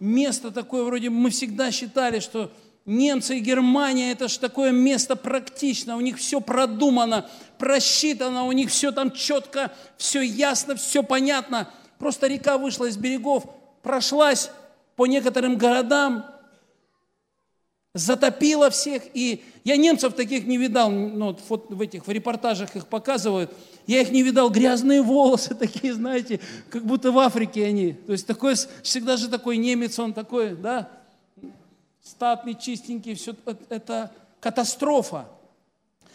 Место 0.00 0.50
такое, 0.50 0.82
вроде 0.84 1.10
мы 1.10 1.30
всегда 1.30 1.70
считали, 1.70 2.18
что 2.18 2.50
Немцы 2.84 3.38
и 3.38 3.40
Германия– 3.40 4.10
это 4.12 4.26
же 4.26 4.40
такое 4.40 4.72
место 4.72 5.14
практично, 5.14 5.96
у 5.96 6.00
них 6.00 6.18
все 6.18 6.40
продумано, 6.40 7.28
просчитано, 7.56 8.44
у 8.44 8.52
них 8.52 8.70
все 8.70 8.90
там 8.90 9.12
четко, 9.12 9.70
все 9.96 10.20
ясно, 10.20 10.74
все 10.74 11.04
понятно. 11.04 11.70
Просто 11.98 12.26
река 12.26 12.58
вышла 12.58 12.86
из 12.86 12.96
берегов, 12.96 13.44
прошлась 13.82 14.50
по 14.96 15.06
некоторым 15.06 15.56
городам, 15.56 16.26
затопила 17.94 18.70
всех. 18.70 19.02
И 19.14 19.44
я 19.64 19.76
немцев 19.76 20.14
таких 20.14 20.46
не 20.46 20.56
видал, 20.56 20.90
ну, 20.90 21.36
вот 21.48 21.70
в 21.70 21.80
этих 21.80 22.06
в 22.06 22.10
репортажах 22.10 22.74
их 22.76 22.86
показывают. 22.86 23.52
Я 23.86 24.00
их 24.00 24.10
не 24.10 24.22
видал, 24.22 24.50
грязные 24.50 25.02
волосы 25.02 25.54
такие, 25.58 25.94
знаете, 25.94 26.40
как 26.70 26.84
будто 26.84 27.12
в 27.12 27.18
Африке 27.18 27.66
они. 27.66 27.92
То 27.92 28.12
есть 28.12 28.26
такой, 28.26 28.54
всегда 28.82 29.16
же 29.16 29.28
такой 29.28 29.56
немец, 29.56 29.98
он 29.98 30.12
такой, 30.12 30.56
да, 30.56 30.88
статный, 32.02 32.54
чистенький, 32.54 33.14
все 33.14 33.34
это 33.68 34.10
катастрофа. 34.40 35.28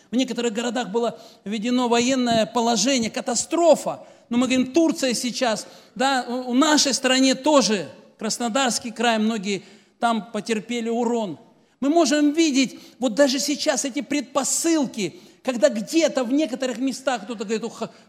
В 0.10 0.16
некоторых 0.16 0.54
городах 0.54 0.90
было 0.90 1.20
введено 1.44 1.90
военное 1.90 2.46
положение, 2.46 3.12
катастрофа. 3.12 4.06
Но 4.30 4.38
мы 4.38 4.48
говорим, 4.48 4.72
Турция 4.74 5.14
сейчас, 5.14 5.68
да, 5.96 6.26
у 6.28 6.54
нашей 6.54 6.94
стране 6.94 7.36
тоже, 7.36 7.90
Краснодарский 8.18 8.92
край, 8.92 9.20
многие 9.20 9.64
там 10.00 10.32
потерпели 10.32 10.90
урон. 10.90 11.40
Мы 11.80 11.90
можем 11.90 12.32
видеть 12.32 12.80
вот 13.00 13.14
даже 13.14 13.40
сейчас 13.40 13.86
эти 13.86 14.02
предпосылки, 14.02 15.20
когда 15.44 15.70
где-то 15.70 16.24
в 16.24 16.34
некоторых 16.34 16.80
местах 16.80 17.24
кто-то 17.24 17.46
говорит, 17.46 17.64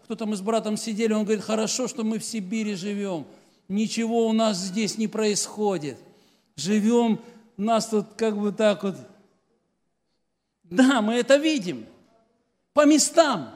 кто 0.04 0.14
там 0.14 0.34
с 0.34 0.40
братом 0.40 0.76
сидели, 0.76 1.12
он 1.12 1.24
говорит, 1.24 1.44
хорошо, 1.44 1.86
что 1.86 2.02
мы 2.02 2.18
в 2.18 2.24
Сибири 2.24 2.74
живем, 2.74 3.26
ничего 3.68 4.26
у 4.26 4.32
нас 4.32 4.56
здесь 4.56 4.96
не 4.98 5.06
происходит. 5.06 5.98
Живем 6.56 7.20
нас 7.56 7.86
тут 7.86 8.06
как 8.16 8.36
бы 8.36 8.52
так 8.52 8.82
вот... 8.82 8.96
Да, 10.64 11.00
мы 11.00 11.14
это 11.14 11.36
видим. 11.36 11.86
По 12.72 12.84
местам. 12.86 13.50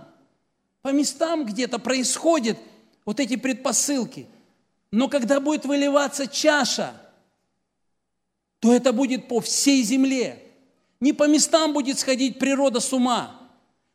По 0.82 0.88
местам 0.88 1.44
где-то 1.44 1.78
происходят 1.78 2.58
вот 3.04 3.20
эти 3.20 3.36
предпосылки. 3.36 4.26
Но 4.90 5.08
когда 5.08 5.40
будет 5.40 5.64
выливаться 5.64 6.26
чаша, 6.26 6.94
то 8.62 8.72
это 8.72 8.92
будет 8.92 9.26
по 9.26 9.40
всей 9.40 9.82
земле. 9.82 10.40
Не 11.00 11.12
по 11.12 11.26
местам 11.26 11.72
будет 11.72 11.98
сходить 11.98 12.38
природа 12.38 12.78
с 12.78 12.92
ума. 12.92 13.40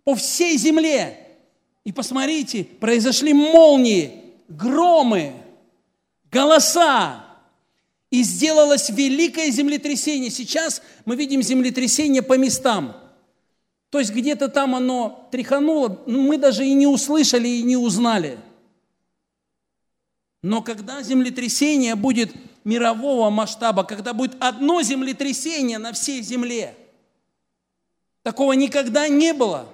По 0.04 0.14
всей 0.14 0.58
земле. 0.58 1.38
И 1.86 1.94
посмотрите, 1.94 2.66
произошли 2.66 3.32
молнии, 3.32 4.26
громы, 4.50 5.32
голоса, 6.30 7.24
и 8.12 8.24
сделалось 8.24 8.90
великое 8.90 9.52
землетрясение. 9.52 10.30
Сейчас 10.30 10.82
мы 11.06 11.16
видим 11.16 11.42
землетрясение 11.42 12.22
по 12.22 12.38
местам. 12.38 12.94
То 13.90 14.00
есть 14.00 14.12
где-то 14.12 14.50
там 14.50 14.76
оно 14.76 15.30
тряхануло, 15.32 16.04
мы 16.08 16.38
даже 16.38 16.66
и 16.66 16.74
не 16.74 16.88
услышали, 16.88 17.48
и 17.48 17.64
не 17.64 17.78
узнали. 17.78 18.38
Но 20.42 20.62
когда 20.62 21.02
землетрясение 21.02 21.96
будет 21.96 22.34
мирового 22.64 23.30
масштаба, 23.30 23.84
когда 23.84 24.14
будет 24.14 24.36
одно 24.40 24.82
землетрясение 24.82 25.78
на 25.78 25.94
всей 25.94 26.22
земле, 26.22 26.76
такого 28.24 28.54
никогда 28.54 29.08
не 29.08 29.34
было. 29.34 29.68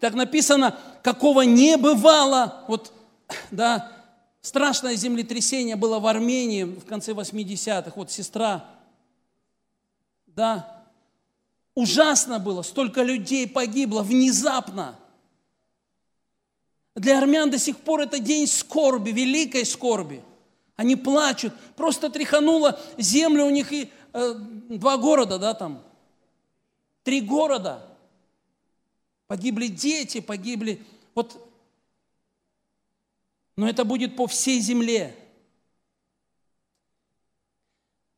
Так 0.00 0.14
написано, 0.14 0.78
какого 1.02 1.42
не 1.42 1.76
бывало, 1.76 2.64
вот, 2.68 2.92
да, 3.50 3.94
Страшное 4.44 4.94
землетрясение 4.94 5.74
было 5.74 5.98
в 5.98 6.06
Армении 6.06 6.64
в 6.64 6.84
конце 6.84 7.12
80-х. 7.12 7.92
Вот 7.96 8.10
сестра, 8.10 8.66
да, 10.26 10.84
ужасно 11.74 12.38
было, 12.38 12.60
столько 12.60 13.02
людей 13.02 13.48
погибло 13.48 14.02
внезапно. 14.02 14.96
Для 16.94 17.18
армян 17.18 17.50
до 17.50 17.58
сих 17.58 17.78
пор 17.78 18.02
это 18.02 18.18
день 18.18 18.46
скорби, 18.46 19.10
великой 19.10 19.64
скорби. 19.64 20.22
Они 20.76 20.96
плачут. 20.96 21.52
Просто 21.76 22.10
тряхануло 22.10 22.80
землю 22.98 23.46
у 23.46 23.50
них 23.50 23.72
и 23.72 23.90
э, 24.12 24.34
два 24.68 24.96
города, 24.96 25.38
да, 25.38 25.54
там. 25.54 25.82
Три 27.02 27.20
города. 27.20 27.86
Погибли 29.26 29.66
дети, 29.66 30.20
погибли. 30.20 30.82
Вот. 31.14 31.40
Но 33.56 33.68
это 33.68 33.84
будет 33.84 34.16
по 34.16 34.26
всей 34.26 34.60
земле. 34.60 35.16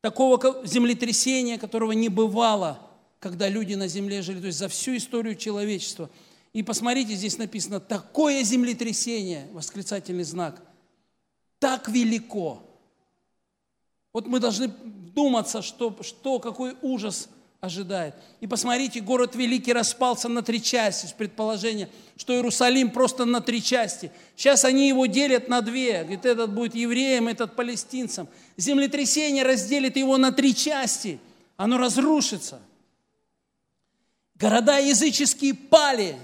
Такого 0.01 0.65
землетрясения, 0.65 1.57
которого 1.57 1.91
не 1.91 2.09
бывало, 2.09 2.79
когда 3.19 3.49
люди 3.49 3.73
на 3.73 3.87
земле 3.87 4.21
жили, 4.21 4.39
то 4.39 4.47
есть 4.47 4.59
за 4.59 4.67
всю 4.67 4.95
историю 4.95 5.35
человечества. 5.35 6.09
И 6.53 6.63
посмотрите, 6.63 7.13
здесь 7.13 7.37
написано, 7.37 7.79
такое 7.79 8.43
землетрясение, 8.43 9.47
восклицательный 9.51 10.23
знак, 10.23 10.61
так 11.59 11.87
велико. 11.87 12.63
Вот 14.13 14.27
мы 14.27 14.39
должны 14.39 14.67
думаться, 14.67 15.61
что, 15.61 15.95
что 16.01 16.39
какой 16.39 16.75
ужас 16.81 17.29
ожидает. 17.59 18.15
И 18.39 18.47
посмотрите, 18.47 19.01
город 19.01 19.35
великий 19.35 19.73
распался 19.73 20.29
на 20.29 20.43
три 20.43 20.61
части, 20.61 21.07
с 21.07 21.11
предположения, 21.11 21.89
что 22.15 22.33
Иерусалим 22.33 22.91
просто 22.91 23.25
на 23.25 23.41
три 23.41 23.61
части. 23.61 24.11
Сейчас 24.35 24.63
они 24.63 24.87
его 24.87 25.05
делят 25.07 25.47
на 25.49 25.61
две. 25.61 26.03
Говорит, 26.03 26.25
этот 26.25 26.53
будет 26.53 26.75
евреем, 26.75 27.27
этот 27.27 27.55
палестинцам. 27.55 28.27
Землетрясение 28.57 29.43
разделит 29.43 29.97
его 29.97 30.17
на 30.17 30.31
три 30.31 30.55
части. 30.55 31.19
Оно 31.55 31.77
разрушится. 31.77 32.61
Города 34.35 34.77
языческие 34.77 35.55
пали. 35.55 36.15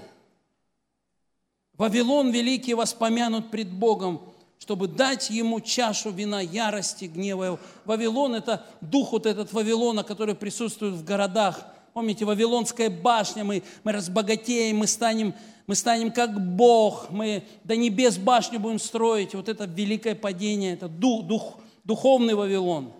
Вавилон 1.76 2.30
великий 2.30 2.74
воспомянут 2.74 3.50
пред 3.50 3.70
Богом– 3.70 4.20
чтобы 4.64 4.88
дать 4.88 5.28
ему 5.28 5.60
чашу 5.60 6.10
вина 6.10 6.40
ярости, 6.40 7.04
гнева 7.04 7.44
его. 7.44 7.60
Вавилон– 7.84 8.34
это 8.34 8.64
дух 8.80 9.12
вот 9.12 9.26
этот 9.26 9.52
Вавилона, 9.52 10.04
который 10.04 10.34
присутствует 10.34 10.94
в 10.94 11.04
городах. 11.04 11.66
Помните, 11.92 12.24
Вавилонская 12.24 12.88
башня, 12.88 13.44
мы, 13.44 13.62
мы 13.84 13.92
разбогатеем, 13.92 14.78
мы 14.78 14.86
станем, 14.86 15.34
мы 15.66 15.74
станем 15.74 16.10
как 16.10 16.40
Бог, 16.56 17.10
мы 17.10 17.44
до 17.62 17.76
небес 17.76 18.16
башню 18.16 18.58
будем 18.58 18.78
строить. 18.78 19.34
Вот 19.34 19.50
это 19.50 19.66
великое 19.66 20.14
падение, 20.14 20.72
это 20.72 20.88
дух, 20.88 21.26
дух, 21.26 21.58
духовный 21.84 22.34
Вавилон. 22.34 22.90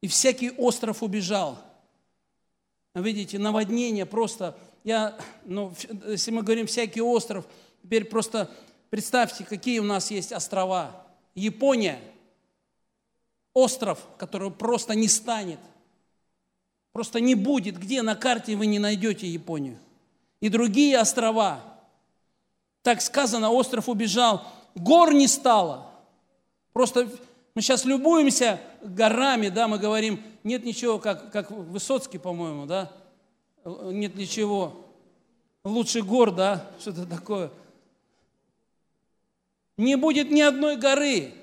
И 0.00 0.06
всякий 0.06 0.50
остров 0.50 1.02
убежал. 1.02 1.58
Видите, 2.94 3.40
наводнение 3.40 4.06
просто, 4.06 4.56
я, 4.84 5.16
ну, 5.44 5.72
если 6.06 6.30
мы 6.30 6.42
говорим 6.42 6.68
всякий 6.68 7.00
остров, 7.00 7.46
теперь 7.82 8.04
просто 8.04 8.50
Представьте, 8.92 9.44
какие 9.44 9.78
у 9.78 9.84
нас 9.84 10.10
есть 10.10 10.32
острова. 10.32 11.06
Япония, 11.34 11.98
остров, 13.54 13.98
который 14.18 14.50
просто 14.50 14.94
не 14.94 15.08
станет, 15.08 15.58
просто 16.92 17.18
не 17.18 17.34
будет. 17.34 17.78
Где 17.78 18.02
на 18.02 18.16
карте 18.16 18.54
вы 18.54 18.66
не 18.66 18.78
найдете 18.78 19.26
Японию? 19.26 19.78
И 20.40 20.50
другие 20.50 20.98
острова. 20.98 21.60
Так 22.82 23.00
сказано, 23.00 23.48
остров 23.48 23.88
убежал, 23.88 24.46
гор 24.74 25.14
не 25.14 25.26
стало. 25.26 25.90
Просто 26.74 27.08
мы 27.54 27.62
сейчас 27.62 27.86
любуемся 27.86 28.60
горами, 28.82 29.48
да, 29.48 29.68
мы 29.68 29.78
говорим, 29.78 30.22
нет 30.44 30.66
ничего, 30.66 30.98
как, 30.98 31.32
как 31.32 31.50
Высоцкий, 31.50 32.18
по-моему, 32.18 32.66
да, 32.66 32.92
нет 33.64 34.16
ничего. 34.16 34.84
Лучше 35.64 36.02
гор, 36.02 36.30
да, 36.30 36.70
что-то 36.78 37.06
такое– 37.06 37.50
не 39.82 39.96
будет 39.96 40.30
ни 40.30 40.40
одной 40.40 40.76
горы. 40.76 41.34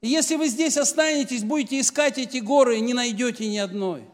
И 0.00 0.08
если 0.08 0.34
вы 0.36 0.48
здесь 0.48 0.76
останетесь, 0.76 1.44
будете 1.44 1.80
искать 1.80 2.18
эти 2.18 2.38
горы, 2.38 2.80
не 2.80 2.92
найдете 2.92 3.46
ни 3.48 3.56
одной. 3.56 4.04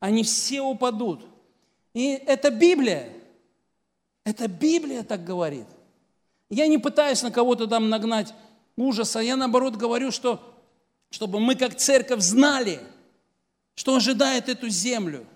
Они 0.00 0.24
все 0.24 0.62
упадут. 0.62 1.24
И 1.94 2.12
это 2.12 2.50
Библия. 2.50 3.12
Это 4.24 4.48
Библия 4.48 5.02
так 5.02 5.22
говорит. 5.22 5.66
Я 6.50 6.66
не 6.66 6.78
пытаюсь 6.78 7.22
на 7.22 7.30
кого-то 7.30 7.66
там 7.66 7.88
нагнать 7.88 8.34
ужаса. 8.76 9.20
Я 9.20 9.36
наоборот 9.36 9.76
говорю, 9.76 10.10
что 10.10 10.40
чтобы 11.10 11.40
мы 11.40 11.54
как 11.54 11.76
церковь 11.76 12.22
знали, 12.22 12.80
что 13.74 13.94
ожидает 13.94 14.48
эту 14.48 14.68
землю. 14.68 15.26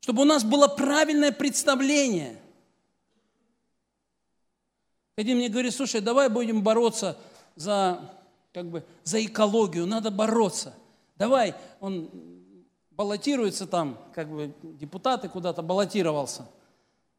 Чтобы 0.00 0.22
у 0.22 0.24
нас 0.26 0.44
было 0.44 0.66
правильное 0.66 1.32
представление– 1.32 2.40
один 5.16 5.38
мне 5.38 5.48
говорит, 5.48 5.74
слушай, 5.74 6.00
давай 6.00 6.28
будем 6.28 6.62
бороться 6.62 7.16
за, 7.56 8.00
как 8.52 8.66
бы, 8.66 8.84
за 9.04 9.24
экологию, 9.24 9.86
надо 9.86 10.10
бороться. 10.10 10.74
Давай, 11.16 11.54
он 11.80 12.10
баллотируется 12.90 13.66
там, 13.66 13.98
как 14.14 14.28
бы 14.28 14.52
депутаты 14.62 15.28
куда-то 15.28 15.62
баллотировался. 15.62 16.46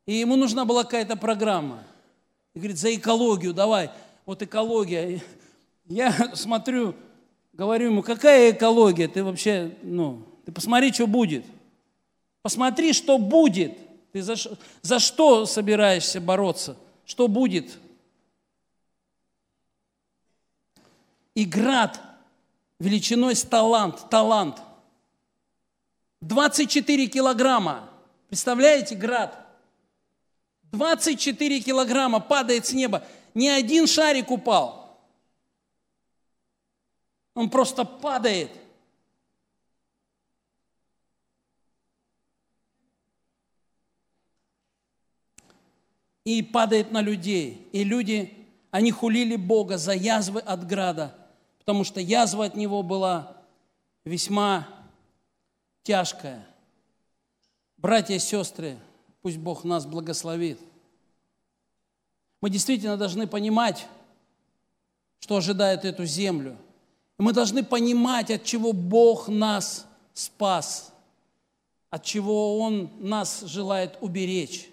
И 0.05 0.13
ему 0.13 0.35
нужна 0.35 0.65
была 0.65 0.83
какая-то 0.83 1.15
программа. 1.15 1.83
И 2.53 2.59
говорит, 2.59 2.77
за 2.77 2.93
экологию 2.93 3.53
давай, 3.53 3.91
вот 4.25 4.41
экология. 4.41 5.21
Я 5.87 6.11
смотрю, 6.35 6.95
говорю 7.53 7.87
ему, 7.87 8.03
какая 8.03 8.51
экология? 8.51 9.07
Ты 9.07 9.23
вообще, 9.23 9.75
ну, 9.83 10.23
ты 10.45 10.51
посмотри, 10.51 10.91
что 10.91 11.07
будет. 11.07 11.45
Посмотри, 12.41 12.93
что 12.93 13.17
будет. 13.17 13.77
Ты 14.11 14.21
за, 14.21 14.35
за 14.81 14.99
что 14.99 15.45
собираешься 15.45 16.21
бороться? 16.21 16.77
Что 17.05 17.27
будет? 17.27 17.77
И 21.35 21.43
град 21.45 22.01
величиной 22.79 23.35
с 23.35 23.43
талант, 23.43 24.09
талант. 24.09 24.61
24 26.21 27.07
килограмма. 27.07 27.89
Представляете, 28.29 28.95
град? 28.95 29.45
24 30.71 31.61
килограмма 31.61 32.19
падает 32.19 32.65
с 32.65 32.73
неба. 32.73 33.05
Ни 33.33 33.47
один 33.47 33.85
шарик 33.85 34.31
упал. 34.31 34.97
Он 37.33 37.49
просто 37.49 37.83
падает. 37.83 38.51
И 46.23 46.41
падает 46.41 46.91
на 46.91 47.01
людей. 47.01 47.69
И 47.71 47.83
люди, 47.83 48.33
они 48.71 48.91
хулили 48.91 49.35
Бога 49.35 49.77
за 49.77 49.93
язвы 49.93 50.39
от 50.39 50.65
града– 50.65 51.13
потому 51.65 51.83
что 51.83 51.99
язва 51.99 52.45
от 52.45 52.55
него 52.55 52.83
была 52.83 53.35
весьма 54.05 54.67
тяжкая. 55.81 56.45
Братья 57.77 58.13
и 58.13 58.19
сестры, 58.19 58.77
пусть 59.23 59.37
Бог 59.37 59.63
нас 59.63 59.87
благословит. 59.87 60.59
Мы 62.39 62.51
действительно 62.51 62.97
должны 62.97 63.25
понимать, 63.25 63.87
что 65.19 65.37
ожидает 65.37 65.85
эту 65.85 66.05
землю. 66.05 66.55
Мы 67.17 67.33
должны 67.33 67.63
понимать, 67.63 68.29
от 68.29 68.43
чего 68.43 68.71
Бог 68.71 69.27
нас 69.27 69.87
спас, 70.13 70.93
от 71.89 72.03
чего 72.03 72.59
Он 72.59 72.91
нас 72.99 73.41
желает 73.41 73.97
уберечь. 74.01 74.69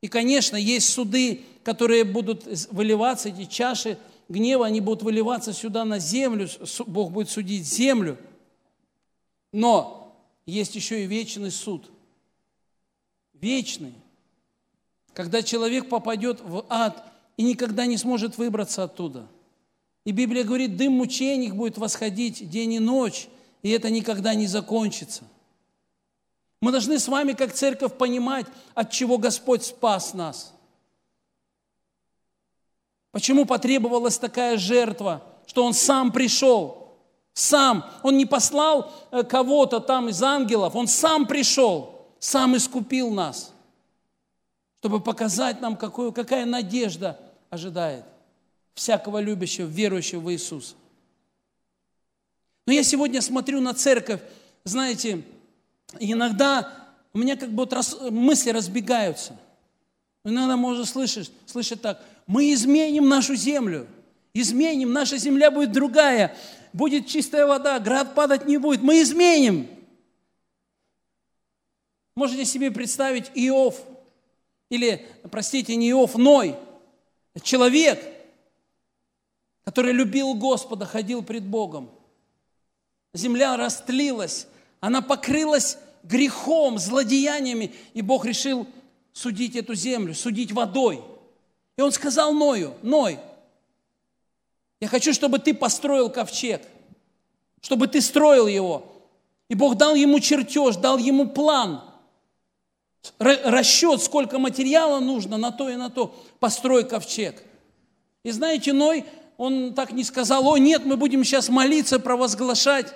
И, 0.00 0.08
конечно, 0.08 0.56
есть 0.56 0.88
суды, 0.88 1.44
которые 1.64 2.04
будут 2.04 2.46
выливаться, 2.70 3.28
эти 3.28 3.44
чаши– 3.44 3.98
гнева, 4.28 4.66
они 4.66 4.80
будут 4.80 5.02
выливаться 5.02 5.52
сюда 5.52 5.84
на 5.84 5.98
землю, 5.98 6.48
Бог 6.86 7.12
будет 7.12 7.30
судить 7.30 7.66
землю. 7.66 8.18
Но 9.52 10.16
есть 10.46 10.74
еще 10.74 11.04
и 11.04 11.06
вечный 11.06 11.50
суд. 11.50 11.90
Вечный. 13.34 13.94
Когда 15.14 15.42
человек 15.42 15.88
попадет 15.88 16.40
в 16.40 16.64
ад 16.68 17.04
и 17.36 17.42
никогда 17.42 17.86
не 17.86 17.96
сможет 17.96 18.36
выбраться 18.36 18.84
оттуда. 18.84 19.26
И 20.04 20.12
Библия 20.12 20.44
говорит, 20.44 20.76
дым 20.76 20.94
мучений 20.94 21.50
будет 21.50 21.76
восходить 21.76 22.48
день 22.48 22.74
и 22.74 22.78
ночь, 22.78 23.28
и 23.62 23.70
это 23.70 23.90
никогда 23.90 24.34
не 24.34 24.46
закончится. 24.46 25.24
Мы 26.60 26.72
должны 26.72 26.98
с 26.98 27.08
вами, 27.08 27.32
как 27.32 27.52
церковь, 27.52 27.96
понимать, 27.96 28.46
от 28.74 28.90
чего 28.90 29.18
Господь 29.18 29.64
спас 29.64 30.14
нас– 30.14 30.54
Почему 33.18 33.46
потребовалась 33.46 34.16
такая 34.16 34.56
жертва, 34.56 35.24
что 35.44 35.64
Он 35.64 35.74
сам 35.74 36.12
пришел? 36.12 36.94
Сам. 37.32 37.84
Он 38.04 38.16
не 38.16 38.26
послал 38.26 38.92
э, 39.10 39.24
кого-то 39.24 39.80
там 39.80 40.08
из 40.08 40.22
ангелов, 40.22 40.76
Он 40.76 40.86
сам 40.86 41.26
пришел, 41.26 42.06
сам 42.20 42.56
искупил 42.56 43.10
нас, 43.10 43.52
чтобы 44.78 45.00
показать 45.00 45.60
нам, 45.60 45.74
какую, 45.74 46.12
какая 46.12 46.46
надежда 46.46 47.18
ожидает 47.50 48.04
всякого 48.74 49.18
любящего, 49.18 49.66
верующего 49.66 50.20
в 50.20 50.32
Иисуса. 50.32 50.76
Но 52.66 52.72
я 52.72 52.84
сегодня 52.84 53.20
смотрю 53.20 53.60
на 53.60 53.74
церковь, 53.74 54.20
знаете, 54.62 55.24
иногда 55.98 56.72
у 57.12 57.18
меня 57.18 57.34
как 57.34 57.50
бы 57.50 57.68
мысли 58.12 58.50
разбегаются. 58.50 59.36
иногда 60.22 60.56
можно 60.56 60.84
слышать, 60.84 61.32
слышать 61.46 61.82
так, 61.82 62.00
мы 62.28 62.52
изменим 62.52 63.08
нашу 63.08 63.34
землю, 63.34 63.88
изменим, 64.34 64.92
наша 64.92 65.16
земля 65.16 65.50
будет 65.50 65.72
другая, 65.72 66.36
будет 66.74 67.08
чистая 67.08 67.46
вода, 67.46 67.80
град 67.80 68.14
падать 68.14 68.46
не 68.46 68.58
будет, 68.58 68.82
мы 68.82 69.00
изменим. 69.00 69.66
Можете 72.14 72.44
себе 72.44 72.70
представить 72.70 73.30
Иов, 73.34 73.82
или, 74.68 75.06
простите, 75.30 75.74
не 75.74 75.90
Иов, 75.90 76.16
Ной, 76.16 76.54
человек, 77.42 77.98
который 79.64 79.92
любил 79.92 80.34
Господа, 80.34 80.84
ходил 80.84 81.22
пред 81.22 81.44
Богом. 81.44 81.90
Земля 83.14 83.56
растлилась, 83.56 84.48
она 84.80 85.00
покрылась 85.00 85.78
грехом, 86.02 86.78
злодеяниями, 86.78 87.72
и 87.94 88.02
Бог 88.02 88.26
решил 88.26 88.66
судить 89.14 89.56
эту 89.56 89.74
землю, 89.74 90.14
судить 90.14 90.52
водой. 90.52 91.02
И 91.78 91.80
он 91.80 91.92
сказал 91.92 92.34
Ною, 92.34 92.74
Ной, 92.82 93.20
я 94.80 94.88
хочу, 94.88 95.12
чтобы 95.12 95.38
ты 95.38 95.54
построил 95.54 96.10
ковчег, 96.10 96.60
чтобы 97.60 97.86
ты 97.86 98.00
строил 98.00 98.48
его. 98.48 98.92
И 99.48 99.54
Бог 99.54 99.76
дал 99.76 99.94
ему 99.94 100.18
чертеж, 100.18 100.74
дал 100.74 100.98
ему 100.98 101.28
план, 101.28 101.84
расчет, 103.20 104.02
сколько 104.02 104.40
материала 104.40 104.98
нужно 104.98 105.36
на 105.36 105.52
то 105.52 105.70
и 105.70 105.76
на 105.76 105.88
то. 105.88 106.14
Построй 106.40 106.84
ковчег. 106.84 107.40
И 108.24 108.32
знаете, 108.32 108.72
Ной, 108.72 109.04
он 109.36 109.72
так 109.72 109.92
не 109.92 110.02
сказал, 110.02 110.48
о 110.48 110.58
нет, 110.58 110.84
мы 110.84 110.96
будем 110.96 111.22
сейчас 111.22 111.48
молиться, 111.48 112.00
провозглашать, 112.00 112.92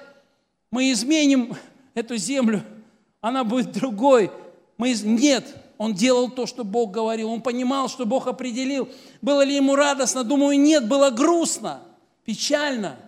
мы 0.73 0.91
изменим 0.91 1.57
эту 1.95 2.17
землю, 2.17 2.65
она 3.21 3.45
будет 3.45 3.71
другой. 3.71 4.33
Мы 4.77 4.91
из... 4.91 5.05
Нет, 5.05 5.47
он 5.83 5.95
делал 5.95 6.31
то, 6.31 6.47
что 6.47 6.63
Бог 6.63 6.93
говорил. 6.93 7.29
Он 7.29 7.43
понимал, 7.43 7.89
что 7.89 8.07
Бог 8.07 8.29
определил. 8.29 8.89
Было 9.21 9.43
ли 9.43 9.57
ему 9.57 9.75
радостно? 9.75 10.23
Думаю, 10.23 10.57
нет, 10.61 10.87
было 10.87 11.11
грустно, 11.11 11.83
печально, 12.25 13.01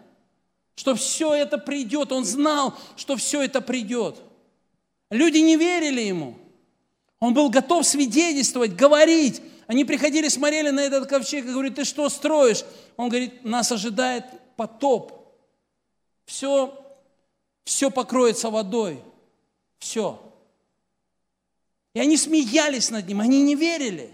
что 0.75 0.97
все 0.97 1.33
это 1.35 1.57
придет. 1.57 2.11
Он 2.11 2.25
знал, 2.25 2.75
что 2.97 3.15
все 3.15 3.43
это 3.43 3.61
придет. 3.61 4.17
Люди 5.09 5.39
не 5.39 5.57
верили 5.57 6.01
ему. 6.01 6.37
Он 7.21 7.33
был 7.33 7.49
готов 7.49 7.87
свидетельствовать, 7.87 8.75
говорить. 8.75 9.41
Они 9.69 9.85
приходили, 9.85 10.27
смотрели 10.27 10.71
на 10.71 10.81
этот 10.81 11.09
ковчег 11.09 11.45
и 11.45 11.53
говорят, 11.53 11.77
ты 11.77 11.85
что 11.85 12.09
строишь? 12.09 12.65
Он 12.97 13.09
говорит, 13.09 13.45
нас 13.45 13.71
ожидает 13.71 14.25
потоп. 14.57 15.13
Все, 16.27 16.77
все 17.63 17.89
покроется 17.93 18.51
водой. 18.51 19.01
Все. 19.79 20.21
И 21.95 22.01
они 22.01 22.17
смеялись 22.17 22.91
над 22.91 23.07
ним, 23.07 23.21
они 23.21 23.41
не 23.43 23.55
верили, 23.55 24.11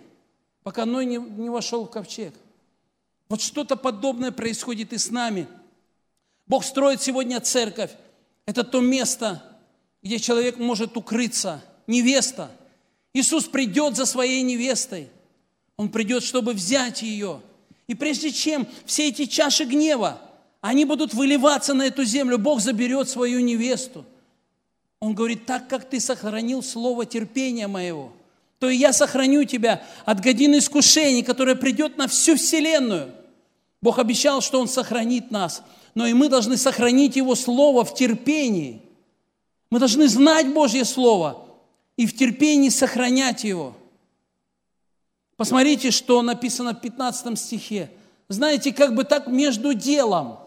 пока 0.62 0.84
Ной 0.84 1.06
не, 1.06 1.16
не 1.16 1.48
вошел 1.48 1.86
в 1.86 1.90
ковчег. 1.90 2.34
Вот 3.28 3.40
что-то 3.40 3.74
подобное 3.74 4.32
происходит 4.32 4.92
и 4.92 4.98
с 4.98 5.10
нами. 5.10 5.48
Бог 6.46 6.64
строит 6.64 7.00
сегодня 7.00 7.40
церковь. 7.40 7.90
Это 8.44 8.64
то 8.64 8.80
место, 8.80 9.42
где 10.02 10.18
человек 10.18 10.58
может 10.58 10.96
укрыться. 10.96 11.64
Невеста. 11.86 12.50
Иисус 13.14 13.46
придет 13.46 13.96
за 13.96 14.04
своей 14.04 14.42
невестой. 14.42 15.08
Он 15.76 15.88
придет, 15.88 16.22
чтобы 16.22 16.52
взять 16.52 17.02
ее. 17.02 17.40
И 17.86 17.94
прежде 17.94 18.30
чем 18.30 18.68
все 18.84 19.08
эти 19.08 19.24
чаши 19.24 19.64
гнева, 19.64 20.20
они 20.60 20.84
будут 20.84 21.14
выливаться 21.14 21.72
на 21.72 21.86
эту 21.86 22.04
землю, 22.04 22.36
Бог 22.36 22.60
заберет 22.60 23.08
свою 23.08 23.40
невесту– 23.40 24.04
он 25.00 25.14
говорит, 25.14 25.46
так 25.46 25.66
как 25.66 25.88
ты 25.88 25.98
сохранил 25.98 26.62
слово 26.62 27.06
терпения 27.06 27.66
моего, 27.66 28.12
то 28.58 28.68
и 28.68 28.76
я 28.76 28.92
сохраню 28.92 29.44
тебя 29.44 29.82
от 30.04 30.20
годины 30.20 30.58
искушений, 30.58 31.22
которая 31.22 31.54
придет 31.54 31.96
на 31.96 32.06
всю 32.06 32.36
вселенную. 32.36 33.10
Бог 33.80 33.98
обещал, 33.98 34.42
что 34.42 34.60
Он 34.60 34.68
сохранит 34.68 35.30
нас, 35.30 35.62
но 35.94 36.06
и 36.06 36.12
мы 36.12 36.28
должны 36.28 36.58
сохранить 36.58 37.16
Его 37.16 37.34
Слово 37.34 37.84
в 37.86 37.94
терпении. 37.94 38.82
Мы 39.70 39.78
должны 39.78 40.06
знать 40.06 40.52
Божье 40.52 40.84
Слово 40.84 41.46
и 41.96 42.06
в 42.06 42.14
терпении 42.14 42.68
сохранять 42.68 43.44
его. 43.44 43.74
Посмотрите, 45.38 45.90
что 45.90 46.20
написано 46.20 46.74
в 46.74 46.80
15 46.82 47.38
стихе. 47.38 47.90
Знаете, 48.28 48.74
как 48.74 48.94
бы 48.94 49.04
так 49.04 49.26
между 49.26 49.72
делом, 49.72 50.38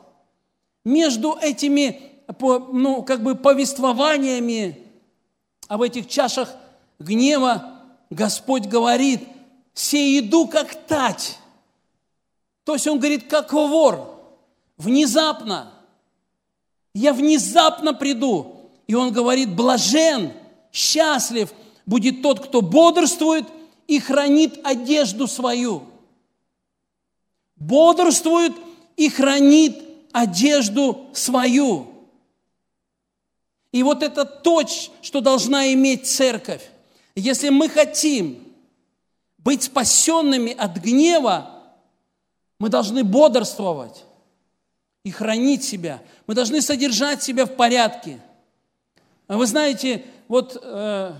между 0.85 1.35
этими 1.41 2.12
ну, 2.27 3.03
как 3.03 3.23
бы 3.23 3.35
повествованиями 3.35 4.79
об 5.67 5.81
этих 5.81 6.07
чашах 6.07 6.49
гнева 6.99 7.73
Господь 8.09 8.67
говорит, 8.67 9.21
«Се 9.73 10.19
иду, 10.19 10.47
как 10.47 10.75
тать». 10.85 11.37
То 12.63 12.73
есть 12.73 12.87
Он 12.87 12.99
говорит, 12.99 13.27
как 13.27 13.51
вор, 13.51 14.19
внезапно. 14.77 15.73
Я 16.93 17.13
внезапно 17.13 17.93
приду. 17.93 18.69
И 18.87 18.93
Он 18.93 19.11
говорит, 19.11 19.55
блажен, 19.55 20.31
счастлив 20.71 21.51
будет 21.85 22.21
тот, 22.21 22.45
кто 22.45 22.61
бодрствует 22.61 23.45
и 23.87 23.99
хранит 23.99 24.59
одежду 24.63 25.27
свою. 25.27 25.83
Бодрствует 27.55 28.53
и 28.95 29.09
хранит 29.09 29.83
одежду 30.11 31.07
свою. 31.13 31.92
И 33.73 33.81
вот 33.81 34.03
это 34.03 34.23
то, 34.23 34.61
что 35.01 35.19
должна 35.19 35.73
иметь 35.73 36.05
церковь. 36.05 36.61
Если 37.15 37.49
мы 37.49 37.67
хотим 37.67 38.41
быть 39.39 39.63
спасенными 39.63 40.53
от 40.53 40.77
гнева, 40.77 41.49
мы 42.59 42.69
должны 42.69 43.03
бодрствовать 43.03 44.05
и 45.03 45.09
хранить 45.09 45.63
себя. 45.63 46.01
Мы 46.27 46.35
должны 46.35 46.61
содержать 46.61 47.23
себя 47.23 47.45
в 47.45 47.55
порядке. 47.55 48.19
А 49.27 49.37
вы 49.37 49.47
знаете, 49.47 50.05
вот 50.27 50.55
э, 50.61 51.13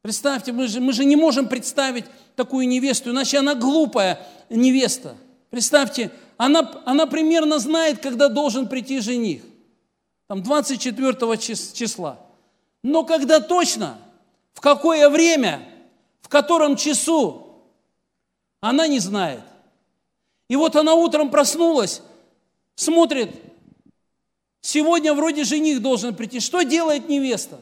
представьте, 0.00 0.52
мы 0.52 0.68
же, 0.68 0.80
мы 0.80 0.94
же 0.94 1.04
не 1.04 1.16
можем 1.16 1.48
представить 1.48 2.06
такую 2.34 2.66
невесту, 2.66 3.10
иначе 3.10 3.38
она 3.38 3.54
глупая 3.54 4.26
невеста. 4.48 5.16
Представьте, 5.50 6.10
она, 6.38 6.82
она 6.86 7.04
примерно 7.04 7.58
знает, 7.58 8.00
когда 8.00 8.28
должен 8.28 8.68
прийти 8.68 9.00
жених 9.00 9.42
там 10.32 10.42
24 10.42 11.36
числа. 11.36 12.18
Но 12.82 13.04
когда 13.04 13.38
точно, 13.38 13.98
в 14.54 14.62
какое 14.62 15.10
время, 15.10 15.62
в 16.22 16.30
котором 16.30 16.74
часу, 16.74 17.62
она 18.62 18.86
не 18.86 18.98
знает. 18.98 19.42
И 20.48 20.56
вот 20.56 20.74
она 20.74 20.94
утром 20.94 21.30
проснулась, 21.30 22.00
смотрит, 22.76 23.42
сегодня 24.62 25.12
вроде 25.12 25.44
жених 25.44 25.82
должен 25.82 26.16
прийти. 26.16 26.40
Что 26.40 26.62
делает 26.62 27.10
невеста? 27.10 27.60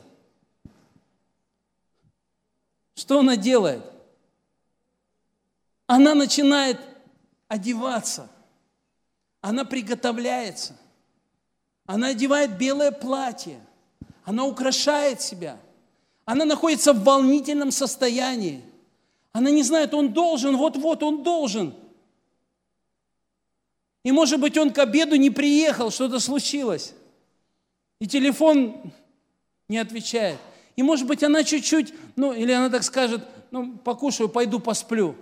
Что 2.94 3.18
она 3.18 3.34
делает? 3.34 3.82
Она 5.88 6.14
начинает 6.14 6.78
одеваться, 7.48 8.30
она 9.40 9.64
приготовляется– 9.64 10.76
она 11.86 12.08
одевает 12.08 12.56
белое 12.56 12.92
платье. 12.92 13.60
Она 14.24 14.44
украшает 14.44 15.20
себя. 15.20 15.58
Она 16.24 16.44
находится 16.44 16.92
в 16.92 17.02
волнительном 17.02 17.72
состоянии. 17.72 18.62
Она 19.32 19.50
не 19.50 19.62
знает, 19.62 19.94
он 19.94 20.12
должен, 20.12 20.56
вот-вот 20.56 21.02
он 21.02 21.22
должен. 21.22 21.74
И 24.02 24.12
может 24.12 24.40
быть 24.40 24.56
он 24.56 24.72
к 24.72 24.78
обеду 24.78 25.16
не 25.16 25.30
приехал, 25.30 25.90
что-то 25.90 26.20
случилось. 26.20 26.94
И 27.98 28.06
телефон 28.06 28.92
не 29.68 29.78
отвечает. 29.78 30.38
И 30.76 30.82
может 30.82 31.06
быть 31.06 31.22
она 31.22 31.44
чуть-чуть, 31.44 31.92
ну 32.16 32.32
или 32.32 32.52
она 32.52 32.70
так 32.70 32.82
скажет, 32.82 33.26
ну 33.50 33.76
покушаю, 33.76 34.28
пойду 34.28 34.58
посплю. 34.58 35.16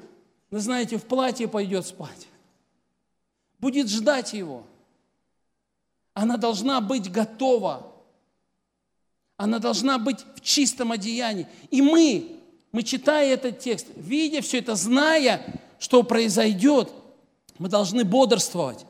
Вы 0.50 0.60
знаете, 0.60 0.96
в 0.96 1.04
платье 1.04 1.48
пойдет 1.48 1.86
спать. 1.86 2.28
Будет 3.58 3.88
ждать 3.88 4.32
его. 4.32 4.64
Она 6.18 6.36
должна 6.36 6.80
быть 6.80 7.12
готова. 7.12 7.92
Она 9.36 9.60
должна 9.60 9.98
быть 9.98 10.18
в 10.34 10.40
чистом 10.40 10.90
одеянии. 10.90 11.46
И 11.70 11.80
мы, 11.80 12.40
мы 12.72 12.82
читая 12.82 13.34
этот 13.34 13.60
текст, 13.60 13.86
видя 13.94 14.40
все 14.40 14.58
это, 14.58 14.74
зная, 14.74 15.62
что 15.78 16.02
произойдет, 16.02 16.90
мы 17.58 17.68
должны 17.68 18.04
бодрствовать. 18.04 18.84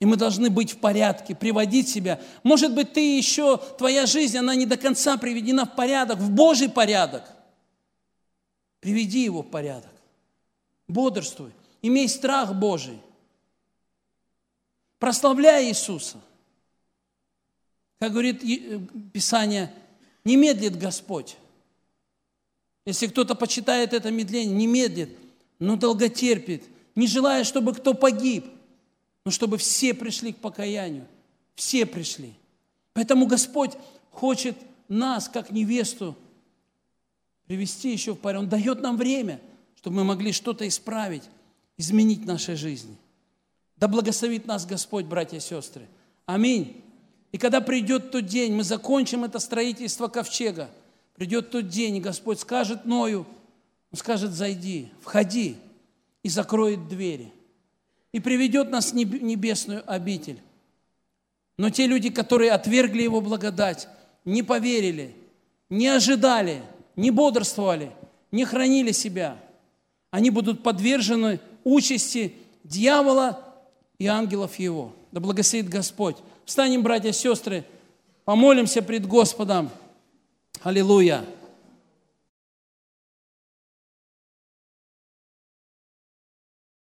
И 0.00 0.06
мы 0.06 0.16
должны 0.16 0.48
быть 0.48 0.72
в 0.72 0.78
порядке, 0.78 1.34
приводить 1.34 1.90
себя. 1.90 2.18
Может 2.42 2.74
быть, 2.74 2.94
ты 2.94 3.18
еще, 3.18 3.58
твоя 3.76 4.06
жизнь, 4.06 4.38
она 4.38 4.54
не 4.54 4.64
до 4.64 4.78
конца 4.78 5.18
приведена 5.18 5.66
в 5.66 5.76
порядок, 5.76 6.18
в 6.20 6.30
Божий 6.30 6.70
порядок. 6.70 7.30
Приведи 8.80 9.24
его 9.24 9.42
в 9.42 9.50
порядок. 9.50 9.92
Бодрствуй. 10.88 11.52
Имей 11.82 12.08
страх 12.08 12.54
Божий. 12.54 12.98
Прославляй 14.98 15.66
Иисуса. 15.66 16.16
Как 17.98 18.12
говорит 18.12 18.42
э, 18.44 18.80
Писание, 19.12 19.72
не 20.24 20.36
медлит 20.36 20.78
Господь. 20.78 21.36
Если 22.84 23.06
кто-то 23.06 23.34
почитает 23.34 23.92
это 23.92 24.10
медление, 24.10 24.54
не 24.54 24.66
медлит, 24.66 25.16
но 25.58 25.76
долготерпит, 25.76 26.64
не 26.94 27.06
желая, 27.06 27.44
чтобы 27.44 27.74
кто 27.74 27.94
погиб, 27.94 28.46
но 29.24 29.30
чтобы 29.30 29.58
все 29.58 29.92
пришли 29.94 30.32
к 30.32 30.36
покаянию. 30.36 31.06
Все 31.56 31.86
пришли. 31.86 32.34
Поэтому 32.92 33.26
Господь 33.26 33.72
хочет 34.10 34.56
нас, 34.88 35.28
как 35.28 35.50
невесту, 35.50 36.16
привести 37.46 37.92
еще 37.92 38.14
в 38.14 38.18
порядок. 38.18 38.44
Он 38.44 38.48
дает 38.48 38.82
нам 38.82 38.96
время, 38.96 39.40
чтобы 39.76 39.96
мы 39.96 40.04
могли 40.04 40.32
что-то 40.32 40.66
исправить, 40.68 41.24
изменить 41.76 42.24
нашей 42.24 42.56
жизни. 42.56 42.96
Да 43.76 43.88
благословит 43.88 44.46
нас 44.46 44.64
Господь, 44.64 45.06
братья 45.06 45.36
и 45.36 45.40
сестры. 45.40 45.86
Аминь. 46.24 46.82
И 47.36 47.38
когда 47.38 47.60
придет 47.60 48.12
тот 48.12 48.24
день, 48.24 48.54
мы 48.54 48.64
закончим 48.64 49.24
это 49.24 49.40
строительство 49.40 50.08
ковчега, 50.08 50.70
придет 51.16 51.50
тот 51.50 51.68
день, 51.68 51.96
и 51.96 52.00
Господь 52.00 52.40
скажет 52.40 52.86
Ною, 52.86 53.26
Он 53.92 53.98
скажет, 53.98 54.32
зайди, 54.32 54.88
входи, 55.02 55.58
и 56.22 56.30
закроет 56.30 56.88
двери, 56.88 57.30
и 58.12 58.20
приведет 58.20 58.70
нас 58.70 58.92
в 58.92 58.94
небесную 58.94 59.82
обитель. 59.86 60.40
Но 61.58 61.68
те 61.68 61.86
люди, 61.86 62.08
которые 62.08 62.52
отвергли 62.52 63.02
Его 63.02 63.20
благодать, 63.20 63.86
не 64.24 64.42
поверили, 64.42 65.14
не 65.68 65.88
ожидали, 65.88 66.62
не 66.96 67.10
бодрствовали, 67.10 67.92
не 68.32 68.46
хранили 68.46 68.92
себя, 68.92 69.36
они 70.10 70.30
будут 70.30 70.62
подвержены 70.62 71.40
участи 71.64 72.34
дьявола 72.64 73.44
и 73.98 74.06
ангелов 74.06 74.58
его. 74.58 74.94
Да 75.12 75.20
благословит 75.20 75.68
Господь. 75.68 76.16
Встанем, 76.46 76.84
братья 76.84 77.08
и 77.08 77.12
сестры, 77.12 77.64
помолимся 78.24 78.80
пред 78.80 79.04
Господом. 79.04 79.68
Аллилуйя. 80.62 81.24